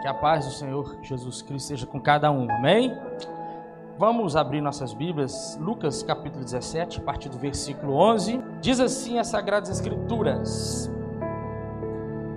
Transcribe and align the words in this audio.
Que 0.00 0.06
a 0.06 0.14
paz 0.14 0.46
do 0.46 0.52
Senhor 0.52 0.96
Jesus 1.02 1.42
Cristo 1.42 1.68
seja 1.68 1.86
com 1.86 2.00
cada 2.00 2.30
um. 2.30 2.48
Amém? 2.50 2.96
Vamos 3.98 4.36
abrir 4.36 4.60
nossas 4.60 4.94
Bíblias, 4.94 5.58
Lucas 5.60 6.04
capítulo 6.04 6.44
17, 6.44 7.00
a 7.00 7.02
partir 7.02 7.28
do 7.28 7.36
versículo 7.36 7.94
11. 7.94 8.40
Diz 8.60 8.78
assim 8.78 9.18
as 9.18 9.26
Sagradas 9.26 9.68
Escrituras: 9.68 10.88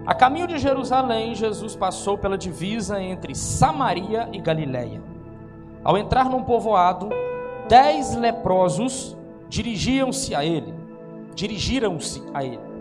A 0.08 0.16
caminho 0.16 0.48
de 0.48 0.58
Jerusalém, 0.58 1.36
Jesus 1.36 1.76
passou 1.76 2.18
pela 2.18 2.36
divisa 2.36 3.00
entre 3.00 3.36
Samaria 3.36 4.28
e 4.34 4.42
Galiléia. 4.42 5.00
Ao 5.84 5.96
entrar 5.96 6.26
num 6.26 6.44
povoado, 6.44 7.10
dez 7.70 8.16
leprosos 8.16 9.16
dirigiam-se 9.48 10.34
a 10.34 10.44
ele. 10.44 10.74
Dirigiram-se 11.36 12.24
a 12.34 12.44
ele. 12.44 12.72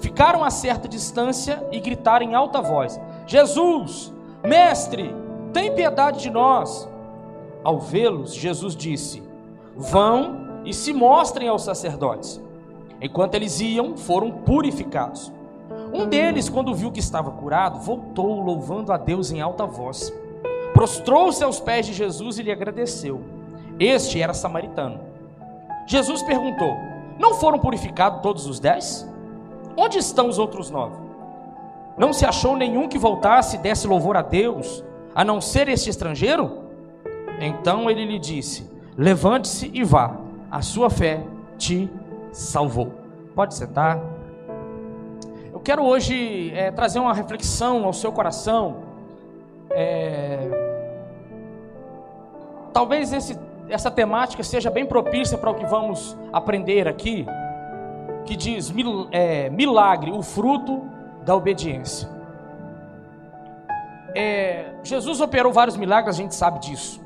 Ficaram 0.00 0.42
a 0.42 0.50
certa 0.50 0.88
distância 0.88 1.64
e 1.70 1.78
gritaram 1.78 2.26
em 2.26 2.34
alta 2.34 2.60
voz: 2.60 3.00
Jesus, 3.24 4.12
Mestre, 4.46 5.12
tem 5.52 5.74
piedade 5.74 6.20
de 6.20 6.30
nós. 6.30 6.88
Ao 7.64 7.80
vê-los, 7.80 8.32
Jesus 8.32 8.76
disse: 8.76 9.20
Vão 9.74 10.60
e 10.64 10.72
se 10.72 10.92
mostrem 10.92 11.48
aos 11.48 11.62
sacerdotes. 11.62 12.40
Enquanto 13.00 13.34
eles 13.34 13.60
iam, 13.60 13.96
foram 13.96 14.30
purificados. 14.30 15.32
Um 15.92 16.06
deles, 16.06 16.48
quando 16.48 16.74
viu 16.74 16.92
que 16.92 17.00
estava 17.00 17.30
curado, 17.32 17.80
voltou 17.80 18.40
louvando 18.40 18.92
a 18.92 18.96
Deus 18.96 19.32
em 19.32 19.40
alta 19.40 19.66
voz. 19.66 20.12
Prostrou-se 20.72 21.42
aos 21.42 21.58
pés 21.58 21.86
de 21.86 21.92
Jesus 21.92 22.38
e 22.38 22.42
lhe 22.42 22.52
agradeceu. 22.52 23.20
Este 23.80 24.22
era 24.22 24.32
samaritano. 24.32 25.00
Jesus 25.88 26.22
perguntou: 26.22 26.76
Não 27.18 27.34
foram 27.34 27.58
purificados 27.58 28.22
todos 28.22 28.46
os 28.46 28.60
dez? 28.60 29.08
Onde 29.76 29.98
estão 29.98 30.28
os 30.28 30.38
outros 30.38 30.70
nove? 30.70 31.05
Não 31.96 32.12
se 32.12 32.26
achou 32.26 32.56
nenhum 32.56 32.88
que 32.88 32.98
voltasse 32.98 33.56
e 33.56 33.58
desse 33.58 33.86
louvor 33.86 34.16
a 34.16 34.22
Deus, 34.22 34.84
a 35.14 35.24
não 35.24 35.40
ser 35.40 35.68
este 35.68 35.88
estrangeiro? 35.88 36.64
Então 37.40 37.90
ele 37.90 38.04
lhe 38.04 38.18
disse: 38.18 38.70
Levante-se 38.96 39.70
e 39.72 39.82
vá, 39.82 40.16
a 40.50 40.60
sua 40.60 40.90
fé 40.90 41.22
te 41.56 41.90
salvou. 42.32 42.92
Pode 43.34 43.54
sentar. 43.54 44.00
Eu 45.52 45.60
quero 45.60 45.82
hoje 45.82 46.52
é, 46.54 46.70
trazer 46.70 46.98
uma 46.98 47.14
reflexão 47.14 47.84
ao 47.84 47.92
seu 47.92 48.12
coração. 48.12 48.76
É... 49.70 50.64
Talvez 52.74 53.10
esse, 53.10 53.38
essa 53.70 53.90
temática 53.90 54.42
seja 54.42 54.70
bem 54.70 54.84
propícia 54.84 55.38
para 55.38 55.50
o 55.50 55.54
que 55.54 55.64
vamos 55.64 56.16
aprender 56.30 56.86
aqui, 56.86 57.26
que 58.26 58.36
diz 58.36 58.72
é, 59.10 59.48
milagre, 59.48 60.12
o 60.12 60.22
fruto 60.22 60.95
da 61.26 61.34
obediência. 61.34 62.08
É, 64.14 64.66
Jesus 64.82 65.20
operou 65.20 65.52
vários 65.52 65.76
milagres, 65.76 66.16
a 66.16 66.18
gente 66.18 66.34
sabe 66.34 66.60
disso. 66.60 67.04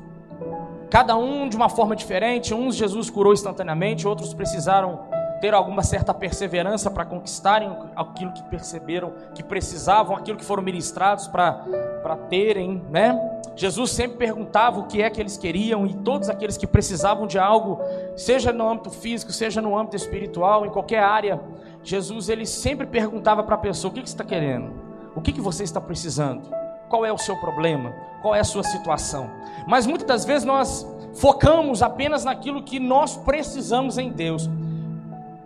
Cada 0.89 1.17
um 1.17 1.49
de 1.49 1.55
uma 1.57 1.67
forma 1.67 1.95
diferente. 1.95 2.53
Uns 2.53 2.75
Jesus 2.75 3.09
curou 3.09 3.33
instantaneamente, 3.33 4.07
outros 4.07 4.33
precisaram 4.33 4.99
ter 5.41 5.55
alguma 5.55 5.81
certa 5.81 6.13
perseverança 6.13 6.91
para 6.91 7.03
conquistarem 7.03 7.75
aquilo 7.95 8.31
que 8.31 8.43
perceberam 8.43 9.11
que 9.33 9.41
precisavam, 9.41 10.15
aquilo 10.15 10.37
que 10.37 10.45
foram 10.45 10.61
ministrados 10.61 11.27
para 11.27 12.15
terem, 12.29 12.83
né? 12.91 13.19
Jesus 13.55 13.91
sempre 13.91 14.17
perguntava 14.17 14.79
o 14.79 14.83
que 14.85 15.01
é 15.01 15.09
que 15.09 15.19
eles 15.19 15.37
queriam 15.37 15.85
e 15.85 15.93
todos 15.93 16.29
aqueles 16.29 16.57
que 16.57 16.67
precisavam 16.67 17.25
de 17.25 17.39
algo, 17.39 17.79
seja 18.15 18.53
no 18.53 18.69
âmbito 18.69 18.91
físico, 18.91 19.31
seja 19.31 19.61
no 19.61 19.77
âmbito 19.77 19.95
espiritual, 19.95 20.65
em 20.65 20.69
qualquer 20.69 21.03
área, 21.03 21.41
Jesus 21.83 22.29
ele 22.29 22.45
sempre 22.45 22.85
perguntava 22.85 23.43
para 23.43 23.55
a 23.55 23.57
pessoa: 23.57 23.91
o 23.91 23.93
que, 23.93 24.01
que 24.01 24.09
você 24.09 24.13
está 24.13 24.23
querendo? 24.23 24.71
O 25.15 25.21
que, 25.21 25.31
que 25.31 25.41
você 25.41 25.63
está 25.63 25.81
precisando? 25.81 26.41
Qual 26.89 27.05
é 27.05 27.11
o 27.11 27.17
seu 27.17 27.35
problema? 27.37 27.93
Qual 28.21 28.35
é 28.35 28.39
a 28.39 28.43
sua 28.43 28.63
situação? 28.63 29.29
Mas 29.67 29.85
muitas 29.85 30.07
das 30.07 30.25
vezes 30.25 30.45
nós 30.45 30.85
focamos 31.13 31.81
apenas 31.81 32.23
naquilo 32.23 32.63
que 32.63 32.79
nós 32.79 33.17
precisamos 33.17 33.97
em 33.97 34.09
Deus. 34.09 34.49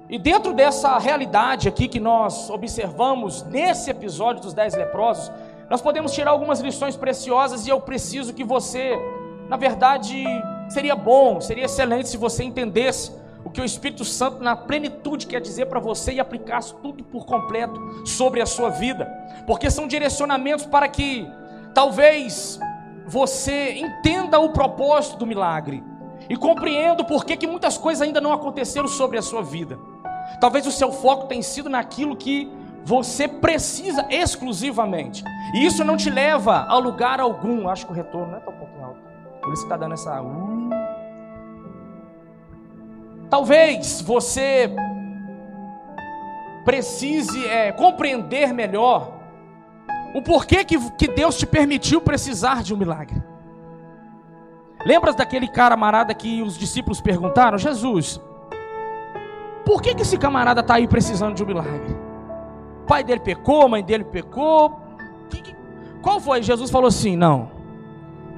E 0.09 0.19
dentro 0.19 0.53
dessa 0.53 0.97
realidade 0.99 1.67
aqui 1.67 1.87
que 1.87 1.99
nós 1.99 2.49
observamos 2.49 3.43
nesse 3.43 3.89
episódio 3.89 4.41
dos 4.43 4.53
dez 4.53 4.75
leprosos, 4.75 5.31
nós 5.69 5.81
podemos 5.81 6.11
tirar 6.11 6.31
algumas 6.31 6.59
lições 6.59 6.95
preciosas 6.95 7.65
e 7.65 7.71
eu 7.71 7.81
preciso 7.81 8.33
que 8.33 8.43
você, 8.43 8.95
na 9.49 9.57
verdade, 9.57 10.23
seria 10.69 10.95
bom, 10.95 11.41
seria 11.41 11.65
excelente 11.65 12.09
se 12.09 12.17
você 12.17 12.43
entendesse 12.43 13.11
que 13.55 13.61
o 13.61 13.65
Espírito 13.65 14.03
Santo, 14.03 14.43
na 14.43 14.53
plenitude, 14.53 15.25
quer 15.25 15.39
dizer 15.39 15.67
para 15.67 15.79
você 15.79 16.11
e 16.11 16.19
aplicasse 16.19 16.75
tudo 16.83 17.05
por 17.05 17.25
completo 17.25 18.05
sobre 18.05 18.41
a 18.41 18.45
sua 18.45 18.69
vida, 18.69 19.05
porque 19.47 19.71
são 19.71 19.87
direcionamentos 19.87 20.65
para 20.65 20.89
que 20.89 21.25
talvez 21.73 22.59
você 23.07 23.75
entenda 23.75 24.37
o 24.39 24.49
propósito 24.49 25.15
do 25.17 25.25
milagre 25.25 25.81
e 26.29 26.35
compreenda 26.35 27.01
por 27.05 27.23
que, 27.23 27.37
que 27.37 27.47
muitas 27.47 27.77
coisas 27.77 28.01
ainda 28.01 28.19
não 28.19 28.33
aconteceram 28.33 28.89
sobre 28.89 29.17
a 29.17 29.21
sua 29.21 29.41
vida. 29.41 29.79
Talvez 30.41 30.67
o 30.67 30.71
seu 30.71 30.91
foco 30.91 31.27
tenha 31.27 31.41
sido 31.41 31.69
naquilo 31.69 32.17
que 32.17 32.51
você 32.83 33.25
precisa 33.25 34.05
exclusivamente, 34.09 35.23
e 35.53 35.65
isso 35.65 35.81
não 35.83 35.95
te 35.95 36.09
leva 36.09 36.65
a 36.67 36.77
lugar 36.77 37.21
algum. 37.21 37.69
Acho 37.69 37.85
que 37.85 37.93
o 37.93 37.95
retorno 37.95 38.31
não 38.31 38.37
é 38.37 38.41
tão 38.41 38.53
alto, 38.83 38.99
por 39.41 39.53
isso 39.53 39.63
está 39.63 39.77
dando 39.77 39.93
essa. 39.93 40.21
Uh, 40.21 40.74
Talvez 43.29 44.01
você 44.01 44.69
precise 46.63 47.45
é, 47.45 47.71
compreender 47.71 48.53
melhor 48.53 49.13
o 50.13 50.21
porquê 50.21 50.63
que, 50.63 50.79
que 50.91 51.07
Deus 51.07 51.37
te 51.37 51.45
permitiu 51.45 52.01
precisar 52.01 52.63
de 52.63 52.73
um 52.73 52.77
milagre. 52.77 53.21
Lembras 54.85 55.15
daquele 55.15 55.47
camarada 55.47 56.13
que 56.13 56.41
os 56.41 56.57
discípulos 56.57 57.01
perguntaram? 57.01 57.57
Jesus, 57.57 58.21
por 59.65 59.81
que, 59.81 59.95
que 59.95 60.03
esse 60.03 60.17
camarada 60.17 60.61
está 60.61 60.75
aí 60.75 60.87
precisando 60.87 61.35
de 61.35 61.43
um 61.43 61.47
milagre? 61.47 61.95
O 62.83 62.85
pai 62.85 63.03
dele 63.03 63.19
pecou, 63.19 63.63
a 63.63 63.69
mãe 63.69 63.83
dele 63.83 64.03
pecou. 64.03 64.79
Que, 65.29 65.41
que, 65.41 65.55
qual 66.01 66.19
foi? 66.19 66.43
Jesus 66.43 66.69
falou 66.69 66.87
assim: 66.87 67.15
não, 67.15 67.49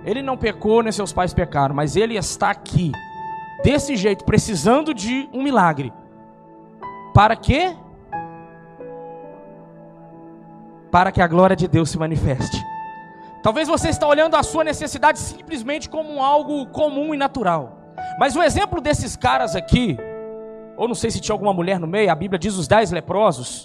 ele 0.06 0.22
não 0.22 0.38
pecou, 0.38 0.82
nem 0.82 0.92
seus 0.92 1.12
pais 1.12 1.34
pecaram, 1.34 1.76
mas 1.76 1.98
ele 1.98 2.16
está 2.16 2.50
aqui 2.50 2.94
desse 3.64 3.96
jeito, 3.96 4.24
precisando 4.24 4.94
de 4.94 5.30
um 5.34 5.42
milagre. 5.42 5.92
Para 7.14 7.36
quê? 7.36 7.76
Para 10.92 11.12
que 11.12 11.22
a 11.22 11.28
glória 11.28 11.56
de 11.56 11.68
Deus 11.68 11.90
se 11.90 11.98
manifeste. 11.98 12.64
Talvez 13.44 13.68
você 13.68 13.90
está 13.90 14.08
olhando 14.08 14.36
a 14.36 14.44
sua 14.44 14.64
necessidade 14.64 15.20
simplesmente 15.20 15.90
como 15.90 16.24
algo 16.24 16.66
comum 16.68 17.14
e 17.14 17.18
natural. 17.18 17.78
Mas 18.20 18.36
o 18.36 18.44
exemplo 18.44 18.82
desses 18.82 19.16
caras 19.16 19.56
aqui, 19.56 19.98
ou 20.76 20.88
não 20.88 20.96
sei 20.96 21.12
se 21.12 21.20
tinha 21.20 21.34
alguma 21.34 21.54
mulher 21.54 21.80
no 21.80 21.88
meio, 21.88 22.12
a 22.12 22.16
Bíblia 22.16 22.40
diz 22.40 22.56
os 22.56 22.68
dez 22.68 22.92
leprosos. 22.92 23.64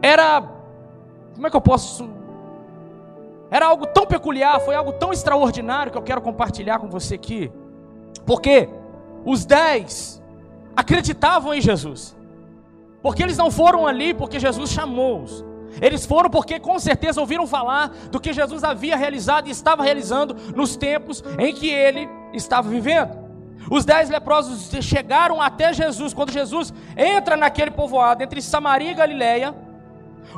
Era, 0.00 0.42
como 1.34 1.46
é 1.46 1.50
que 1.50 1.56
eu 1.56 1.60
posso 1.60 2.21
era 3.52 3.66
algo 3.66 3.86
tão 3.86 4.06
peculiar, 4.06 4.58
foi 4.60 4.74
algo 4.74 4.94
tão 4.94 5.12
extraordinário 5.12 5.92
que 5.92 5.98
eu 5.98 6.02
quero 6.02 6.22
compartilhar 6.22 6.78
com 6.78 6.88
você 6.88 7.16
aqui. 7.16 7.52
Porque 8.24 8.66
os 9.26 9.44
dez 9.44 10.22
acreditavam 10.74 11.52
em 11.52 11.60
Jesus. 11.60 12.16
Porque 13.02 13.22
eles 13.22 13.36
não 13.36 13.50
foram 13.50 13.86
ali 13.86 14.14
porque 14.14 14.40
Jesus 14.40 14.70
chamou-os. 14.70 15.44
Eles 15.82 16.06
foram 16.06 16.30
porque 16.30 16.58
com 16.58 16.78
certeza 16.78 17.20
ouviram 17.20 17.46
falar 17.46 17.88
do 18.10 18.18
que 18.18 18.32
Jesus 18.32 18.64
havia 18.64 18.96
realizado 18.96 19.48
e 19.48 19.50
estava 19.50 19.82
realizando 19.82 20.34
nos 20.56 20.74
tempos 20.74 21.22
em 21.38 21.54
que 21.54 21.68
ele 21.68 22.08
estava 22.32 22.70
vivendo. 22.70 23.18
Os 23.70 23.84
dez 23.84 24.08
leprosos 24.08 24.70
chegaram 24.82 25.42
até 25.42 25.74
Jesus. 25.74 26.14
Quando 26.14 26.32
Jesus 26.32 26.72
entra 26.96 27.36
naquele 27.36 27.70
povoado 27.70 28.22
entre 28.22 28.40
Samaria 28.40 28.92
e 28.92 28.94
Galiléia, 28.94 29.54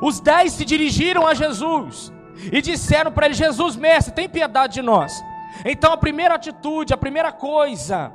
os 0.03 0.19
dez 0.19 0.53
se 0.55 0.65
dirigiram 0.65 1.29
a 1.29 1.33
Jesus 1.33 2.13
e 2.53 2.61
disseram 2.61 3.13
para 3.13 3.27
ele: 3.27 3.35
Jesus, 3.35 3.77
mestre, 3.77 4.15
tem 4.15 4.29
piedade 4.29 4.75
de 4.75 4.83
nós. 4.83 5.13
Então 5.65 5.93
a 5.93 5.97
primeira 5.97 6.35
atitude, 6.35 6.93
a 6.93 6.97
primeira 6.97 7.31
coisa 7.33 8.13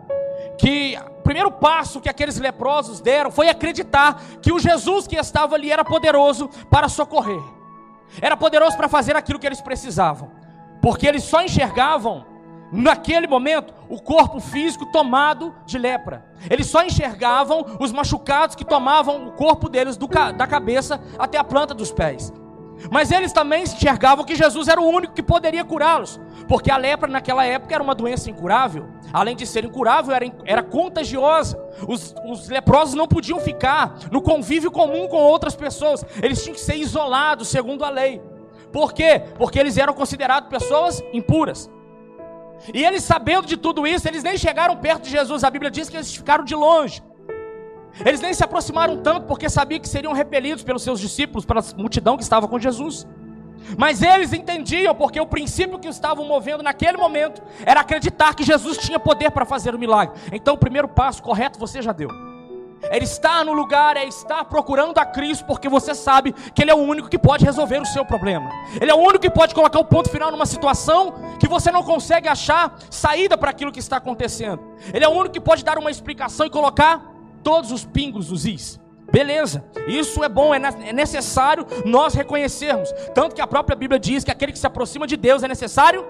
que 0.57 0.98
o 1.18 1.21
primeiro 1.21 1.51
passo 1.51 2.01
que 2.01 2.10
aqueles 2.10 2.38
leprosos 2.38 3.00
deram 3.00 3.31
foi 3.31 3.50
acreditar 3.50 4.21
que 4.42 4.51
o 4.51 4.60
Jesus 4.60 5.07
que 5.07 5.16
estava 5.16 5.56
ali 5.56 5.71
era 5.71 5.86
poderoso 5.86 6.50
para 6.69 6.89
socorrer. 6.89 7.42
era 8.21 8.36
poderoso 8.36 8.75
para 8.75 8.89
fazer 8.89 9.16
aquilo 9.16 9.38
que 9.38 9.45
eles 9.45 9.62
precisavam, 9.62 10.31
porque 10.81 11.07
eles 11.07 11.24
só 11.24 11.44
enxergavam 11.44 12.25
naquele 12.71 13.27
momento, 13.27 13.74
o 13.88 14.01
corpo 14.01 14.39
físico 14.39 14.86
tomado 14.88 15.56
de 15.66 15.77
lepra. 15.77 16.25
Eles 16.50 16.68
só 16.68 16.83
enxergavam 16.83 17.77
os 17.80 17.92
machucados 17.92 18.56
que 18.56 18.66
tomavam 18.66 19.27
o 19.27 19.31
corpo 19.31 19.69
deles 19.69 19.98
do, 19.98 20.07
da 20.07 20.48
cabeça 20.48 21.01
até 21.18 21.38
a 21.38 21.44
planta 21.44 21.74
dos 21.74 21.92
pés. 21.92 22.31
Mas 22.90 23.12
eles 23.12 23.34
também 23.34 23.64
enxergavam 23.64 24.24
que 24.24 24.36
Jesus 24.36 24.68
era 24.68 24.80
o 24.80 24.88
único 24.88 25.14
que 25.14 25.24
poderia 25.24 25.66
curá-los, 25.66 26.20
porque 26.48 26.72
a 26.72 26.78
lepra 26.78 27.10
naquela 27.10 27.46
época 27.46 27.74
era 27.74 27.84
uma 27.84 27.96
doença 27.96 28.30
incurável. 28.30 28.88
Além 29.12 29.36
de 29.36 29.46
ser 29.46 29.66
incurável, 29.66 30.14
era, 30.16 30.26
era 30.46 30.64
contagiosa. 30.64 31.60
Os, 31.88 32.14
os 32.26 32.48
leprosos 32.48 32.94
não 32.94 33.08
podiam 33.08 33.40
ficar 33.40 33.98
no 34.12 34.22
convívio 34.22 34.72
comum 34.72 35.08
com 35.08 35.18
outras 35.18 35.56
pessoas, 35.56 36.06
eles 36.22 36.42
tinham 36.42 36.56
que 36.56 36.62
ser 36.62 36.76
isolados 36.76 37.50
segundo 37.50 37.84
a 37.84 37.90
lei. 37.90 38.22
Por 38.72 38.94
quê? 38.94 39.24
Porque 39.38 39.60
eles 39.60 39.78
eram 39.78 39.94
considerados 39.94 40.50
pessoas 40.50 41.04
impuras. 41.12 41.70
E 42.74 42.84
eles, 42.84 43.04
sabendo 43.04 43.48
de 43.48 43.58
tudo 43.58 43.88
isso, 43.88 44.08
eles 44.08 44.22
nem 44.22 44.38
chegaram 44.38 44.76
perto 44.76 45.04
de 45.04 45.10
Jesus. 45.10 45.44
A 45.44 45.50
Bíblia 45.50 45.72
diz 45.72 45.90
que 45.90 45.98
eles 45.98 46.14
ficaram 46.14 46.44
de 46.44 46.54
longe. 46.54 47.02
Eles 48.06 48.21
nem 48.21 48.33
se 48.33 48.44
aproximaram 48.44 48.97
tanto 48.97 49.27
porque 49.27 49.50
sabiam 49.50 49.80
que 49.80 49.89
seriam 49.89 50.13
repelidos 50.13 50.63
pelos 50.63 50.83
seus 50.83 51.00
discípulos, 51.00 51.45
pela 51.45 51.62
multidão 51.77 52.18
que 52.18 52.24
estava 52.24 52.47
com 52.47 52.59
Jesus. 52.59 53.06
Mas 53.77 54.01
eles 54.01 54.33
entendiam, 54.33 54.95
porque 54.95 55.19
o 55.19 55.25
princípio 55.25 55.77
que 55.77 55.88
estavam 55.88 56.25
movendo 56.25 56.63
naquele 56.63 56.97
momento 56.97 57.41
era 57.65 57.81
acreditar 57.81 58.33
que 58.33 58.44
Jesus 58.44 58.77
tinha 58.77 59.00
poder 59.00 59.31
para 59.31 59.45
fazer 59.45 59.75
o 59.75 59.80
milagre. 59.80 60.19
Então, 60.31 60.56
o 60.56 60.57
primeiro 60.57 60.88
passo 60.88 61.21
correto 61.21 61.59
você 61.59 61.81
já 61.81 61.91
deu. 61.91 62.09
Ele 62.91 63.03
está 63.03 63.44
no 63.44 63.51
lugar, 63.51 63.97
é 63.97 64.06
estar 64.06 64.45
procurando 64.45 64.97
a 64.97 65.06
Cristo, 65.06 65.45
porque 65.45 65.68
você 65.68 65.94
sabe 65.94 66.31
que 66.31 66.62
Ele 66.62 66.71
é 66.71 66.74
o 66.74 66.77
único 66.77 67.09
que 67.09 67.19
pode 67.19 67.44
resolver 67.44 67.81
o 67.81 67.85
seu 67.85 68.06
problema. 68.06 68.50
Ele 68.80 68.89
é 68.89 68.94
o 68.94 68.97
único 68.97 69.19
que 69.19 69.30
pode 69.30 69.53
colocar 69.53 69.80
o 69.80 69.85
ponto 69.85 70.09
final 70.09 70.31
numa 70.31 70.45
situação 70.45 71.13
que 71.38 71.47
você 71.47 71.71
não 71.71 71.83
consegue 71.83 72.30
achar 72.30 72.77
saída 72.89 73.38
para 73.38 73.50
aquilo 73.50 73.71
que 73.71 73.80
está 73.80 73.97
acontecendo. 73.97 74.62
Ele 74.94 75.03
é 75.03 75.07
o 75.07 75.12
único 75.12 75.33
que 75.33 75.42
pode 75.42 75.63
dar 75.63 75.77
uma 75.77 75.92
explicação 75.92 76.45
e 76.45 76.50
colocar 76.50 77.19
todos 77.44 77.71
os 77.71 77.86
pingos 77.86 78.27
dos 78.27 78.45
is. 78.45 78.80
Beleza, 79.12 79.65
isso 79.88 80.24
é 80.24 80.30
bom, 80.30 80.53
é, 80.53 80.59
é 80.86 80.94
necessário 80.94 81.65
nós 81.86 82.13
reconhecermos. 82.13 82.91
Tanto 83.13 83.36
que 83.36 83.41
a 83.41 83.47
própria 83.47 83.75
Bíblia 83.75 84.00
diz 84.00 84.24
que 84.24 84.31
aquele 84.31 84.51
que 84.51 84.59
se 84.59 84.68
aproxima 84.68 85.07
de 85.07 85.18
Deus 85.18 85.41
é 85.41 85.47
necessário 85.47 86.06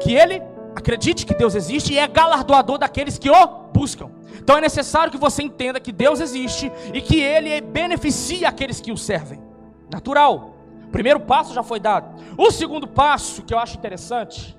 que 0.00 0.14
ele 0.14 0.40
acredite 0.74 1.26
que 1.26 1.34
Deus 1.34 1.54
existe 1.54 1.92
e 1.92 1.98
é 1.98 2.06
galardoador 2.06 2.78
daqueles 2.78 3.18
que 3.18 3.28
o 3.28 3.46
buscam. 3.72 4.10
Então 4.38 4.56
é 4.56 4.60
necessário 4.60 5.10
que 5.10 5.18
você 5.18 5.42
entenda 5.42 5.80
que 5.80 5.92
Deus 5.92 6.20
existe 6.20 6.70
e 6.94 7.00
que 7.00 7.20
Ele 7.20 7.60
beneficia 7.60 8.48
aqueles 8.48 8.80
que 8.80 8.92
o 8.92 8.96
servem. 8.96 9.42
Natural. 9.90 10.54
O 10.86 10.90
primeiro 10.90 11.20
passo 11.20 11.52
já 11.52 11.62
foi 11.62 11.78
dado. 11.78 12.22
O 12.36 12.50
segundo 12.50 12.86
passo, 12.86 13.42
que 13.42 13.52
eu 13.52 13.58
acho 13.58 13.76
interessante, 13.76 14.56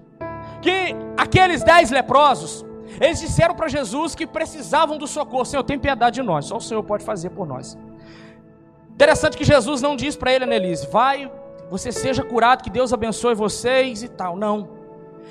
que 0.62 0.96
aqueles 1.18 1.64
dez 1.64 1.90
leprosos, 1.90 2.66
eles 3.00 3.20
disseram 3.20 3.56
para 3.56 3.68
Jesus 3.68 4.16
que 4.16 4.26
precisavam 4.26 4.98
do 4.98 5.08
socorro. 5.08 5.46
Senhor, 5.46 5.64
tem 5.64 5.78
piedade 5.78 6.16
de 6.16 6.22
nós, 6.22 6.46
só 6.46 6.58
o 6.58 6.62
Senhor 6.62 6.84
pode 6.84 7.04
fazer 7.04 7.30
por 7.32 7.48
nós. 7.48 7.78
Interessante 8.92 9.38
que 9.38 9.44
Jesus 9.44 9.82
não 9.82 9.96
diz 9.96 10.16
para 10.16 10.34
ele, 10.34 10.44
Annelise, 10.44 10.88
vai, 10.88 11.32
você 11.70 11.92
seja 11.92 12.24
curado, 12.24 12.64
que 12.64 12.70
Deus 12.70 12.92
abençoe 12.92 13.36
vocês 13.36 14.04
e 14.04 14.10
tal. 14.10 14.36
Não. 14.36 14.70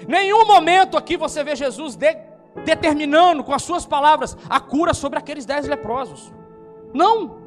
Nenhum 0.07 0.47
momento 0.47 0.97
aqui 0.97 1.17
você 1.17 1.43
vê 1.43 1.57
Jesus 1.57 1.97
de, 1.97 2.17
determinando 2.65 3.43
com 3.43 3.53
as 3.53 3.63
suas 3.63 3.85
palavras 3.85 4.37
a 4.49 4.61
cura 4.61 4.95
sobre 4.95 5.19
aqueles 5.19 5.45
dez 5.45 5.67
leprosos. 5.67 6.33
Não. 6.95 7.39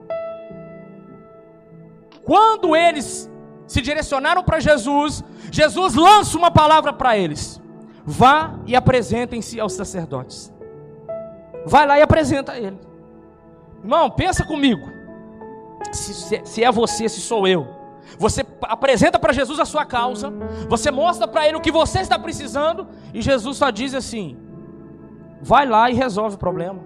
Quando 2.23 2.75
eles 2.75 3.29
se 3.65 3.81
direcionaram 3.81 4.43
para 4.43 4.59
Jesus, 4.59 5.23
Jesus 5.51 5.95
lança 5.95 6.37
uma 6.37 6.51
palavra 6.51 6.91
para 6.91 7.17
eles: 7.17 7.60
vá 8.05 8.55
e 8.65 8.75
apresentem-se 8.75 9.59
aos 9.59 9.73
sacerdotes. 9.73 10.53
Vai 11.65 11.85
lá 11.85 11.99
e 11.99 12.01
apresenta 12.01 12.57
ele. 12.57 12.79
Irmão, 13.83 14.09
pensa 14.09 14.45
comigo. 14.45 14.89
Se, 15.91 16.41
se 16.43 16.63
é 16.63 16.71
você, 16.71 17.09
se 17.09 17.19
sou 17.19 17.47
eu. 17.47 17.67
Você 18.17 18.45
apresenta 18.63 19.17
para 19.17 19.33
Jesus 19.33 19.59
a 19.59 19.65
sua 19.65 19.85
causa, 19.85 20.31
você 20.67 20.91
mostra 20.91 21.27
para 21.27 21.47
ele 21.47 21.57
o 21.57 21.61
que 21.61 21.71
você 21.71 21.99
está 21.99 22.19
precisando, 22.19 22.87
e 23.13 23.21
Jesus 23.21 23.57
só 23.57 23.69
diz 23.69 23.93
assim: 23.93 24.37
vai 25.41 25.65
lá 25.65 25.89
e 25.89 25.93
resolve 25.93 26.35
o 26.35 26.39
problema. 26.39 26.79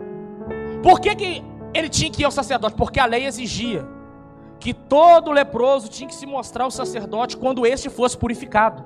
Por 0.84 1.00
que, 1.00 1.16
que 1.16 1.44
ele 1.74 1.90
tinha 1.90 2.12
que 2.12 2.22
ir 2.22 2.26
ao 2.26 2.32
sacerdote? 2.32 2.76
Porque 2.76 3.00
a 3.00 3.06
lei 3.06 3.26
exigia 3.26 3.86
que 4.60 4.74
todo 4.74 5.32
leproso 5.32 5.90
tinha 5.90 6.08
que 6.08 6.16
se 6.16 6.26
mostrar 6.26 6.64
ao 6.64 6.72
sacerdote 6.72 7.38
quando 7.38 7.66
este 7.66 7.90
fosse 7.90 8.18
purificado. 8.18 8.84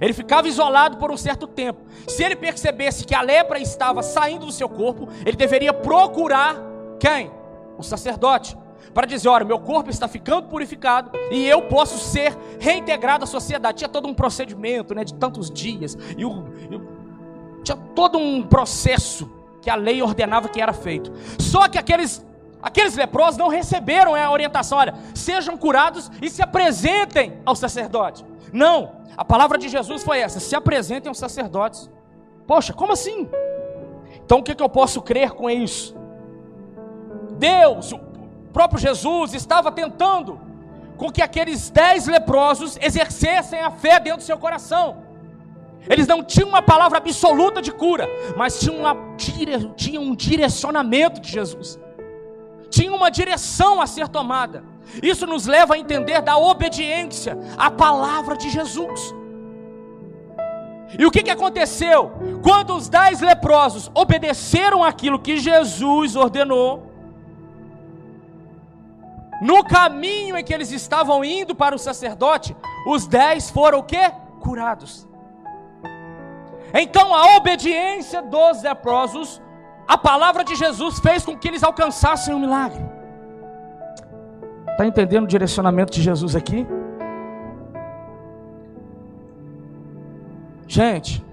Ele 0.00 0.12
ficava 0.12 0.46
isolado 0.46 0.98
por 0.98 1.10
um 1.10 1.16
certo 1.16 1.46
tempo. 1.46 1.80
Se 2.06 2.22
ele 2.22 2.36
percebesse 2.36 3.04
que 3.04 3.14
a 3.14 3.22
lepra 3.22 3.58
estava 3.58 4.02
saindo 4.02 4.46
do 4.46 4.52
seu 4.52 4.68
corpo, 4.68 5.08
ele 5.24 5.36
deveria 5.36 5.72
procurar 5.72 6.56
quem? 6.98 7.30
O 7.78 7.82
sacerdote 7.82 8.56
para 8.92 9.06
dizer: 9.06 9.28
olha, 9.28 9.44
meu 9.44 9.58
corpo 9.58 9.90
está 9.90 10.08
ficando 10.08 10.48
purificado 10.48 11.10
e 11.30 11.46
eu 11.46 11.62
posso 11.62 11.98
ser 11.98 12.36
reintegrado 12.58 13.24
à 13.24 13.26
sociedade. 13.26 13.78
Tinha 13.78 13.88
todo 13.88 14.08
um 14.08 14.14
procedimento, 14.14 14.94
né, 14.94 15.04
de 15.04 15.14
tantos 15.14 15.50
dias, 15.50 15.96
e, 16.16 16.24
o, 16.24 16.44
e 16.70 16.80
tinha 17.62 17.76
todo 17.94 18.18
um 18.18 18.42
processo 18.42 19.30
que 19.62 19.70
a 19.70 19.74
lei 19.74 20.02
ordenava 20.02 20.48
que 20.48 20.60
era 20.60 20.72
feito. 20.72 21.12
Só 21.38 21.68
que 21.68 21.78
aqueles 21.78 22.24
Aqueles 22.62 22.94
leprosos 22.94 23.36
não 23.36 23.48
receberam 23.48 24.14
a 24.14 24.30
orientação, 24.30 24.78
olha, 24.78 24.94
sejam 25.14 25.56
curados 25.56 26.10
e 26.20 26.28
se 26.28 26.42
apresentem 26.42 27.40
ao 27.44 27.56
sacerdote. 27.56 28.24
Não, 28.52 29.00
a 29.16 29.24
palavra 29.24 29.56
de 29.56 29.68
Jesus 29.68 30.02
foi 30.02 30.18
essa: 30.18 30.40
se 30.40 30.54
apresentem 30.54 31.08
aos 31.08 31.18
sacerdotes. 31.18 31.90
Poxa, 32.46 32.72
como 32.72 32.92
assim? 32.92 33.28
Então 34.24 34.38
o 34.38 34.42
que, 34.42 34.54
que 34.54 34.62
eu 34.62 34.68
posso 34.68 35.00
crer 35.00 35.32
com 35.32 35.48
isso? 35.48 35.96
Deus, 37.38 37.94
próprio 38.52 38.78
Jesus 38.78 39.32
estava 39.32 39.72
tentando 39.72 40.40
com 40.96 41.10
que 41.10 41.22
aqueles 41.22 41.70
dez 41.70 42.06
leprosos 42.06 42.76
exercessem 42.80 43.60
a 43.60 43.70
fé 43.70 43.98
dentro 43.98 44.18
do 44.18 44.24
seu 44.24 44.36
coração. 44.36 45.08
Eles 45.88 46.06
não 46.06 46.22
tinham 46.22 46.48
uma 46.48 46.60
palavra 46.60 46.98
absoluta 46.98 47.62
de 47.62 47.72
cura, 47.72 48.06
mas 48.36 48.60
tinham, 48.60 48.80
uma, 48.80 48.94
tinham 49.76 50.02
um 50.02 50.14
direcionamento 50.14 51.20
de 51.20 51.30
Jesus. 51.30 51.78
Tinha 52.70 52.94
uma 52.94 53.10
direção 53.10 53.80
a 53.80 53.86
ser 53.86 54.08
tomada. 54.08 54.64
Isso 55.02 55.26
nos 55.26 55.46
leva 55.46 55.74
a 55.74 55.78
entender 55.78 56.22
da 56.22 56.36
obediência 56.38 57.36
à 57.58 57.70
palavra 57.70 58.36
de 58.36 58.48
Jesus. 58.48 59.14
E 60.98 61.04
o 61.06 61.10
que, 61.10 61.22
que 61.22 61.30
aconteceu? 61.30 62.12
Quando 62.42 62.74
os 62.74 62.88
dez 62.88 63.20
leprosos 63.20 63.90
obedeceram 63.94 64.82
aquilo 64.82 65.18
que 65.18 65.36
Jesus 65.36 66.16
ordenou, 66.16 66.90
no 69.40 69.64
caminho 69.64 70.36
em 70.36 70.44
que 70.44 70.52
eles 70.52 70.70
estavam 70.70 71.24
indo 71.24 71.54
para 71.54 71.74
o 71.74 71.78
sacerdote, 71.78 72.56
os 72.86 73.06
dez 73.06 73.50
foram 73.50 73.78
o 73.78 73.82
que? 73.82 74.10
Curados. 74.40 75.08
Então 76.74 77.14
a 77.14 77.36
obediência 77.36 78.20
dos 78.20 78.62
leprosos, 78.62 79.40
a 79.94 79.98
palavra 79.98 80.44
de 80.44 80.54
Jesus 80.54 81.00
fez 81.00 81.24
com 81.24 81.36
que 81.36 81.48
eles 81.48 81.64
alcançassem 81.64 82.32
o 82.32 82.36
um 82.36 82.40
milagre. 82.40 82.80
Está 84.68 84.86
entendendo 84.86 85.24
o 85.24 85.26
direcionamento 85.26 85.92
de 85.92 86.00
Jesus 86.00 86.36
aqui? 86.36 86.64
Gente, 90.68 91.24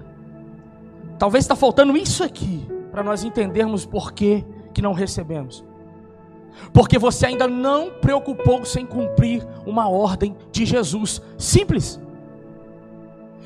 talvez 1.19 1.43
está 1.43 1.55
faltando 1.55 1.95
isso 1.95 2.23
aqui 2.23 2.67
para 2.89 3.03
nós 3.03 3.23
entendermos 3.23 3.85
por 3.85 4.11
que, 4.11 4.43
que 4.73 4.81
não 4.81 4.93
recebemos 4.93 5.63
porque 6.73 6.97
você 6.97 7.27
ainda 7.27 7.47
não 7.47 7.91
preocupou-se 7.91 8.79
em 8.79 8.85
cumprir 8.85 9.47
uma 9.63 9.87
ordem 9.87 10.35
de 10.51 10.65
Jesus. 10.65 11.21
Simples. 11.37 11.99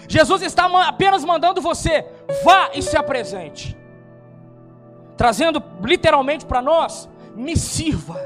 Jesus 0.07 0.41
está 0.41 0.65
apenas 0.87 1.25
mandando 1.25 1.59
você, 1.59 2.05
vá 2.45 2.71
e 2.73 2.81
se 2.81 2.95
apresente. 2.95 3.80
Trazendo 5.21 5.61
literalmente 5.83 6.47
para 6.47 6.63
nós, 6.63 7.07
me 7.35 7.55
sirva. 7.55 8.19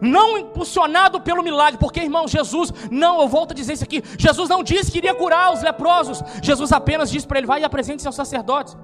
Não 0.00 0.38
impulsionado 0.38 1.20
pelo 1.20 1.42
milagre, 1.42 1.78
porque 1.78 2.00
irmão, 2.00 2.26
Jesus, 2.26 2.72
não, 2.90 3.20
eu 3.20 3.28
volto 3.28 3.50
a 3.50 3.54
dizer 3.54 3.74
isso 3.74 3.84
aqui: 3.84 4.02
Jesus 4.16 4.48
não 4.48 4.62
disse 4.62 4.90
que 4.90 4.96
iria 4.96 5.14
curar 5.14 5.52
os 5.52 5.60
leprosos, 5.60 6.22
Jesus 6.42 6.72
apenas 6.72 7.10
disse 7.10 7.26
para 7.26 7.36
ele: 7.36 7.46
vai 7.46 7.60
e 7.60 7.64
apresente-se 7.64 8.06
aos 8.06 8.16
sacerdotes. 8.16 8.78